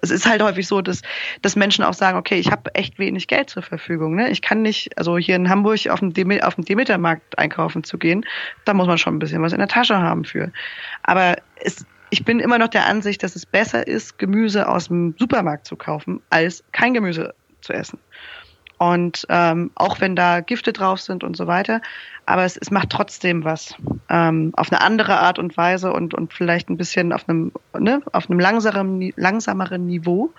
[0.00, 1.02] es ist halt häufig so, dass,
[1.42, 4.14] dass Menschen auch sagen, okay, ich habe echt wenig Geld zur Verfügung.
[4.14, 4.30] Ne?
[4.30, 7.98] Ich kann nicht, also hier in Hamburg auf dem, Dem auf dem Demetermarkt einkaufen zu
[7.98, 8.24] gehen,
[8.64, 10.50] da muss man schon ein bisschen was in der Tasche haben für.
[11.02, 15.14] Aber es, ich bin immer noch der Ansicht, dass es besser ist, Gemüse aus dem
[15.18, 17.98] Supermarkt zu kaufen, als kein Gemüse zu essen.
[18.82, 21.80] Und ähm, auch wenn da Gifte drauf sind und so weiter,
[22.26, 23.76] aber es, es macht trotzdem was
[24.08, 28.02] ähm, auf eine andere Art und Weise und, und vielleicht ein bisschen auf einem, ne,
[28.10, 30.32] auf einem langsameren, langsameren Niveau.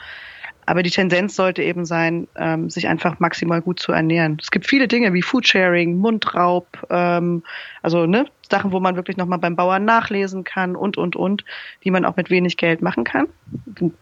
[0.65, 4.37] Aber die Tendenz sollte eben sein, ähm, sich einfach maximal gut zu ernähren.
[4.41, 7.43] Es gibt viele Dinge wie Foodsharing, Mundraub, ähm,
[7.81, 11.45] also ne, Sachen, wo man wirklich nochmal beim Bauern nachlesen kann und, und, und,
[11.85, 13.27] die man auch mit wenig Geld machen kann.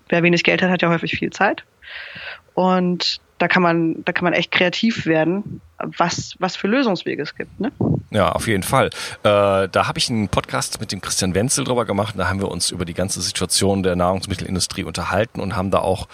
[0.10, 1.64] Wer wenig Geld hat, hat ja häufig viel Zeit.
[2.56, 7.36] Und da kann man, da kann man echt kreativ werden, was, was für Lösungswege es
[7.36, 7.60] gibt.
[7.60, 7.72] Ne?
[8.12, 8.88] Ja, auf jeden Fall.
[9.24, 12.14] Äh, da habe ich einen Podcast mit dem Christian Wenzel drüber gemacht.
[12.18, 16.08] Da haben wir uns über die ganze Situation der Nahrungsmittelindustrie unterhalten und haben da auch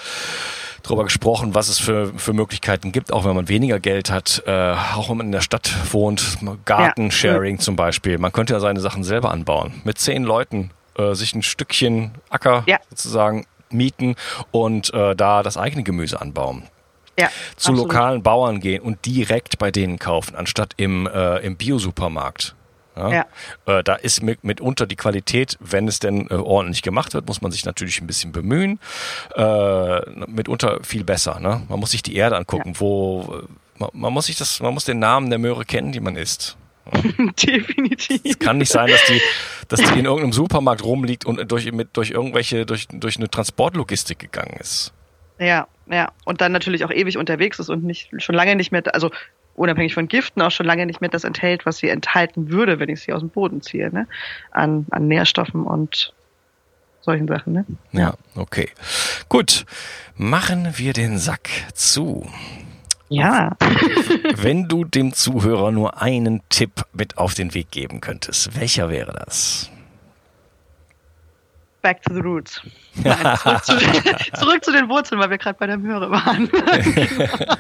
[0.84, 4.76] drüber gesprochen, was es für, für Möglichkeiten gibt, auch wenn man weniger Geld hat, äh,
[4.96, 7.62] auch wenn man in der Stadt wohnt, Gartensharing ja.
[7.62, 8.20] zum Beispiel.
[8.20, 9.82] Man könnte ja seine Sachen selber anbauen.
[9.84, 12.78] Mit zehn Leuten äh, sich ein Stückchen Acker ja.
[12.90, 14.16] sozusagen mieten
[14.52, 16.64] und äh, da das eigene Gemüse anbauen
[17.18, 17.92] ja, zu absolut.
[17.92, 22.56] lokalen Bauern gehen und direkt bei denen kaufen, anstatt im, äh, im Biosupermarkt.
[22.98, 23.12] Ja?
[23.12, 23.26] ja.
[23.66, 27.42] Äh, da ist mit, mitunter die Qualität, wenn es denn äh, ordentlich gemacht wird, muss
[27.42, 28.80] man sich natürlich ein bisschen bemühen,
[29.36, 31.40] äh, mitunter viel besser.
[31.40, 31.62] Ne?
[31.70, 32.80] Man muss sich die Erde angucken, ja.
[32.80, 33.42] wo
[33.78, 36.58] man, man, muss sich das, man muss den Namen der Möhre kennen, die man isst.
[37.44, 38.22] Definitiv.
[38.24, 39.22] Es kann nicht sein, dass die,
[39.68, 44.20] dass die in irgendeinem Supermarkt rumliegt und durch, mit, durch irgendwelche, durch, durch eine Transportlogistik
[44.20, 44.94] gegangen ist.
[45.40, 46.12] Ja, ja.
[46.26, 49.12] Und dann natürlich auch ewig unterwegs ist und nicht schon lange nicht mehr, also
[49.56, 52.90] unabhängig von Giften auch schon lange nicht mehr das enthält, was sie enthalten würde, wenn
[52.90, 54.08] ich sie aus dem Boden ziehe, ne?
[54.52, 56.14] An, an Nährstoffen und
[57.02, 57.54] solchen Sachen.
[57.54, 57.66] Ne?
[57.92, 58.70] Ja, okay.
[59.30, 59.66] Gut,
[60.16, 62.30] machen wir den Sack zu.
[63.10, 63.56] Ja.
[64.36, 69.14] Wenn du dem Zuhörer nur einen Tipp mit auf den Weg geben könntest, welcher wäre
[69.14, 69.72] das?
[71.82, 72.62] Back to the roots.
[73.04, 73.78] Nein, zurück, zu,
[74.40, 76.50] zurück, zu, den Wurzeln, weil wir gerade bei der Möhre waren.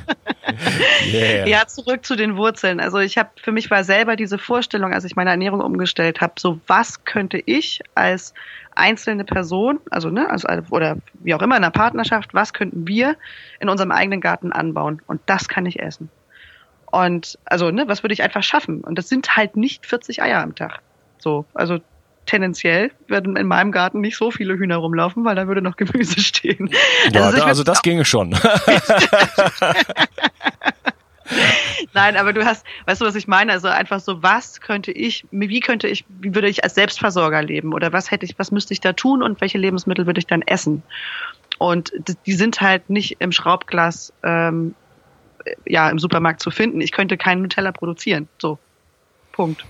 [1.05, 1.47] yeah.
[1.47, 2.79] Ja, zurück zu den Wurzeln.
[2.79, 6.33] Also ich habe für mich war selber diese Vorstellung, als ich meine Ernährung umgestellt habe,
[6.39, 8.33] so was könnte ich als
[8.75, 13.15] einzelne Person, also ne, also oder wie auch immer in einer Partnerschaft, was könnten wir
[13.59, 16.09] in unserem eigenen Garten anbauen und das kann ich essen.
[16.89, 18.81] Und also ne, was würde ich einfach schaffen?
[18.81, 20.79] Und das sind halt nicht 40 Eier am Tag.
[21.17, 21.79] So, also
[22.27, 26.19] tendenziell werden in meinem Garten nicht so viele Hühner rumlaufen, weil da würde noch Gemüse
[26.19, 26.69] stehen.
[27.11, 28.37] Ja, also, da, also das ginge schon.
[31.93, 33.51] Nein, aber du hast, weißt du, was ich meine?
[33.51, 37.73] Also einfach so, was könnte ich, wie könnte ich, wie würde ich als Selbstversorger leben?
[37.73, 40.43] Oder was hätte ich, was müsste ich da tun und welche Lebensmittel würde ich dann
[40.43, 40.83] essen?
[41.57, 41.91] Und
[42.25, 44.75] die sind halt nicht im Schraubglas, ähm,
[45.65, 46.81] ja, im Supermarkt zu finden.
[46.81, 48.27] Ich könnte keinen Nutella produzieren.
[48.37, 48.59] So.
[49.31, 49.65] Punkt.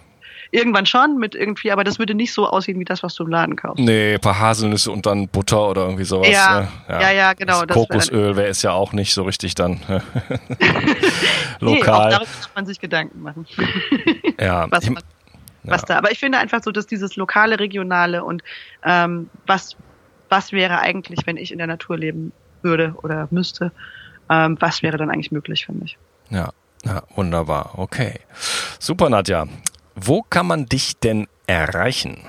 [0.52, 3.30] Irgendwann schon mit irgendwie, aber das würde nicht so aussehen wie das, was du im
[3.30, 3.84] Laden kaufst.
[3.84, 6.30] Nee, ein paar Haselnüsse und dann Butter oder irgendwie sowas.
[6.30, 6.68] Ja, ne?
[6.90, 7.66] ja, ja, ja, genau.
[7.66, 9.80] Das Kokosöl wäre es ja auch nicht so richtig dann
[11.60, 11.60] lokal.
[11.60, 13.46] Nee, auch darüber kann man sich Gedanken machen.
[14.40, 15.04] ja, was, man,
[15.64, 15.88] was ja.
[15.88, 15.98] da.
[15.98, 18.44] Aber ich finde einfach so, dass dieses lokale, regionale und
[18.84, 19.76] ähm, was,
[20.30, 22.32] was wäre eigentlich, wenn ich in der Natur leben
[22.62, 23.72] würde oder müsste,
[24.30, 25.98] ähm, was wäre dann eigentlich möglich für mich?
[26.30, 26.50] Ja,
[26.86, 27.72] ja, wunderbar.
[27.78, 28.20] Okay.
[28.80, 29.48] Super, Nadja.
[30.00, 32.20] Wo kann man dich denn erreichen?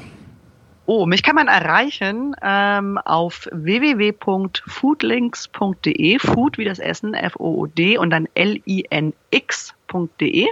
[0.86, 8.26] Oh, mich kann man erreichen ähm, auf www.foodlinks.de, Food wie das Essen, F-O-O-D und dann
[8.32, 10.46] L-I-N-X.de.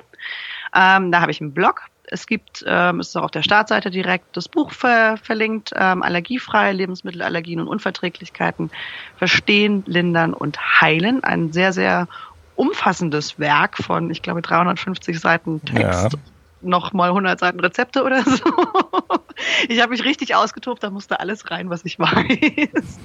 [0.74, 1.84] Ähm, da habe ich einen Blog.
[2.04, 6.02] Es gibt, ähm, es ist auch auf der Startseite direkt das Buch ver verlinkt, ähm,
[6.02, 8.70] Allergiefreie Lebensmittelallergien und Unverträglichkeiten
[9.16, 11.24] verstehen, lindern und heilen.
[11.24, 12.08] Ein sehr, sehr
[12.56, 16.12] umfassendes Werk von, ich glaube, 350 Seiten Text.
[16.12, 16.18] Ja
[16.66, 18.44] noch mal 100 Seiten Rezepte oder so.
[19.68, 22.98] Ich habe mich richtig ausgetobt, da musste alles rein, was ich weiß.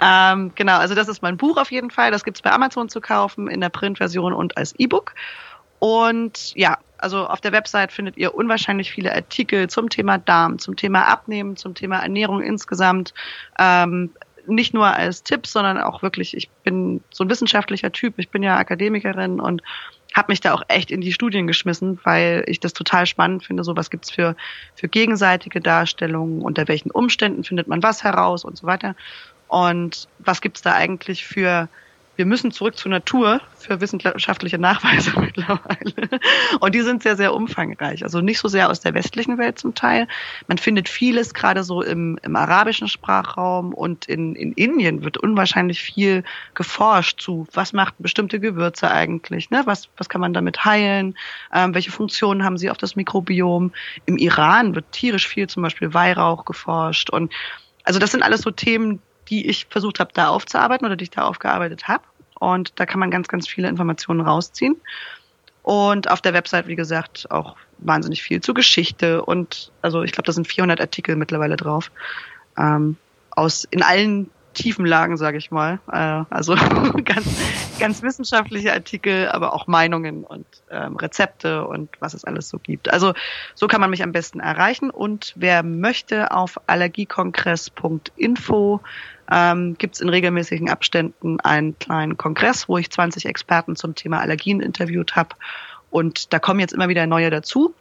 [0.00, 2.12] Ähm, genau, also das ist mein Buch auf jeden Fall.
[2.12, 5.14] Das gibt's bei Amazon zu kaufen, in der Printversion und als E-Book.
[5.80, 10.76] Und ja, also auf der Website findet ihr unwahrscheinlich viele Artikel zum Thema Darm, zum
[10.76, 13.12] Thema Abnehmen, zum Thema Ernährung insgesamt.
[13.58, 14.10] Ähm,
[14.46, 18.42] nicht nur als Tipp, sondern auch wirklich, ich bin so ein wissenschaftlicher Typ, ich bin
[18.42, 19.62] ja Akademikerin und
[20.14, 23.64] habe mich da auch echt in die Studien geschmissen, weil ich das total spannend finde.
[23.64, 24.36] So was gibt's für,
[24.76, 28.94] für gegenseitige Darstellungen, unter welchen Umständen findet man was heraus und so weiter.
[29.48, 31.68] Und was gibt's da eigentlich für
[32.16, 36.20] wir müssen zurück zur Natur für wissenschaftliche Nachweise mittlerweile.
[36.60, 38.04] Und die sind sehr, sehr umfangreich.
[38.04, 40.06] Also nicht so sehr aus der westlichen Welt zum Teil.
[40.46, 45.80] Man findet vieles gerade so im, im arabischen Sprachraum und in, in Indien wird unwahrscheinlich
[45.80, 49.62] viel geforscht zu, was macht bestimmte Gewürze eigentlich, ne?
[49.64, 51.16] was, was kann man damit heilen,
[51.52, 53.72] ähm, welche Funktionen haben sie auf das Mikrobiom.
[54.06, 57.10] Im Iran wird tierisch viel zum Beispiel Weihrauch geforscht.
[57.10, 57.32] Und
[57.84, 61.10] also das sind alles so Themen, die ich versucht habe, da aufzuarbeiten oder die ich
[61.10, 62.04] da aufgearbeitet habe.
[62.38, 64.76] Und da kann man ganz, ganz viele Informationen rausziehen.
[65.62, 69.24] Und auf der Website, wie gesagt, auch wahnsinnig viel zu Geschichte.
[69.24, 71.90] Und also ich glaube, da sind 400 Artikel mittlerweile drauf.
[72.58, 72.96] Ähm,
[73.30, 75.80] aus in allen tiefen Lagen, sage ich mal.
[75.90, 76.54] Äh, also
[77.04, 77.26] ganz,
[77.78, 82.90] ganz wissenschaftliche Artikel, aber auch Meinungen und ähm, Rezepte und was es alles so gibt.
[82.92, 83.12] Also
[83.54, 84.90] so kann man mich am besten erreichen.
[84.90, 88.80] Und wer möchte, auf allergiekongress.info
[89.30, 94.20] ähm, gibt es in regelmäßigen Abständen einen kleinen Kongress, wo ich 20 Experten zum Thema
[94.20, 95.30] Allergien interviewt habe.
[95.90, 97.74] Und da kommen jetzt immer wieder neue dazu.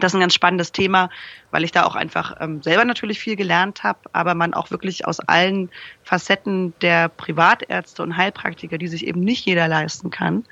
[0.00, 1.10] Das ist ein ganz spannendes Thema,
[1.50, 5.06] weil ich da auch einfach ähm, selber natürlich viel gelernt habe, aber man auch wirklich
[5.06, 5.68] aus allen
[6.02, 10.46] Facetten der Privatärzte und Heilpraktiker, die sich eben nicht jeder leisten kann,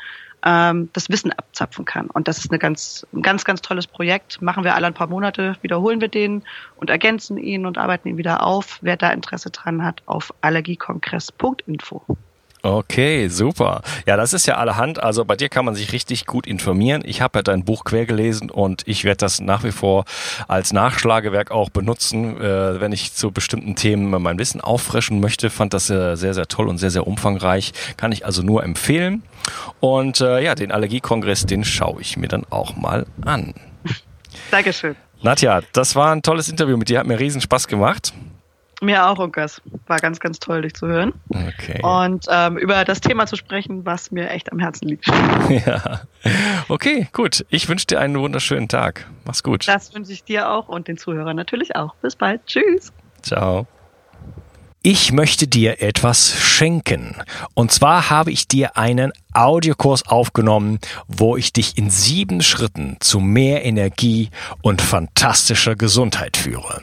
[0.44, 2.06] ähm, das Wissen abzapfen kann.
[2.08, 4.40] Und das ist eine ganz, ein ganz, ganz tolles Projekt.
[4.42, 6.42] Machen wir alle ein paar Monate, wiederholen wir den
[6.76, 8.78] und ergänzen ihn und arbeiten ihn wieder auf.
[8.82, 12.04] Wer da Interesse dran hat, auf allergiekongress.info.
[12.62, 13.80] Okay, super.
[14.06, 15.02] Ja, das ist ja allerhand.
[15.02, 17.02] Also bei dir kann man sich richtig gut informieren.
[17.04, 20.04] Ich habe ja dein Buch quer gelesen und ich werde das nach wie vor
[20.46, 25.48] als Nachschlagewerk auch benutzen, äh, wenn ich zu bestimmten Themen mein Wissen auffrischen möchte.
[25.48, 27.72] Fand das äh, sehr, sehr toll und sehr, sehr umfangreich.
[27.96, 29.22] Kann ich also nur empfehlen.
[29.80, 33.54] Und äh, ja, den Allergiekongress, den schaue ich mir dann auch mal an.
[34.50, 34.96] Dankeschön.
[35.22, 38.12] Nadja, das war ein tolles Interview mit dir, hat mir riesen Spaß gemacht.
[38.80, 39.60] Mir auch, Unkas.
[39.86, 41.12] War ganz, ganz toll, dich zu hören.
[41.28, 41.80] Okay.
[41.82, 45.06] Und ähm, über das Thema zu sprechen, was mir echt am Herzen liegt.
[45.50, 46.02] Ja.
[46.68, 47.44] Okay, gut.
[47.48, 49.06] Ich wünsche dir einen wunderschönen Tag.
[49.24, 49.66] Mach's gut.
[49.66, 51.94] Das wünsche ich dir auch und den Zuhörern natürlich auch.
[51.96, 52.46] Bis bald.
[52.46, 52.92] Tschüss.
[53.22, 53.66] Ciao.
[54.82, 57.14] Ich möchte dir etwas schenken.
[57.52, 63.20] Und zwar habe ich dir einen Audiokurs aufgenommen, wo ich dich in sieben Schritten zu
[63.20, 64.30] mehr Energie
[64.62, 66.82] und fantastischer Gesundheit führe.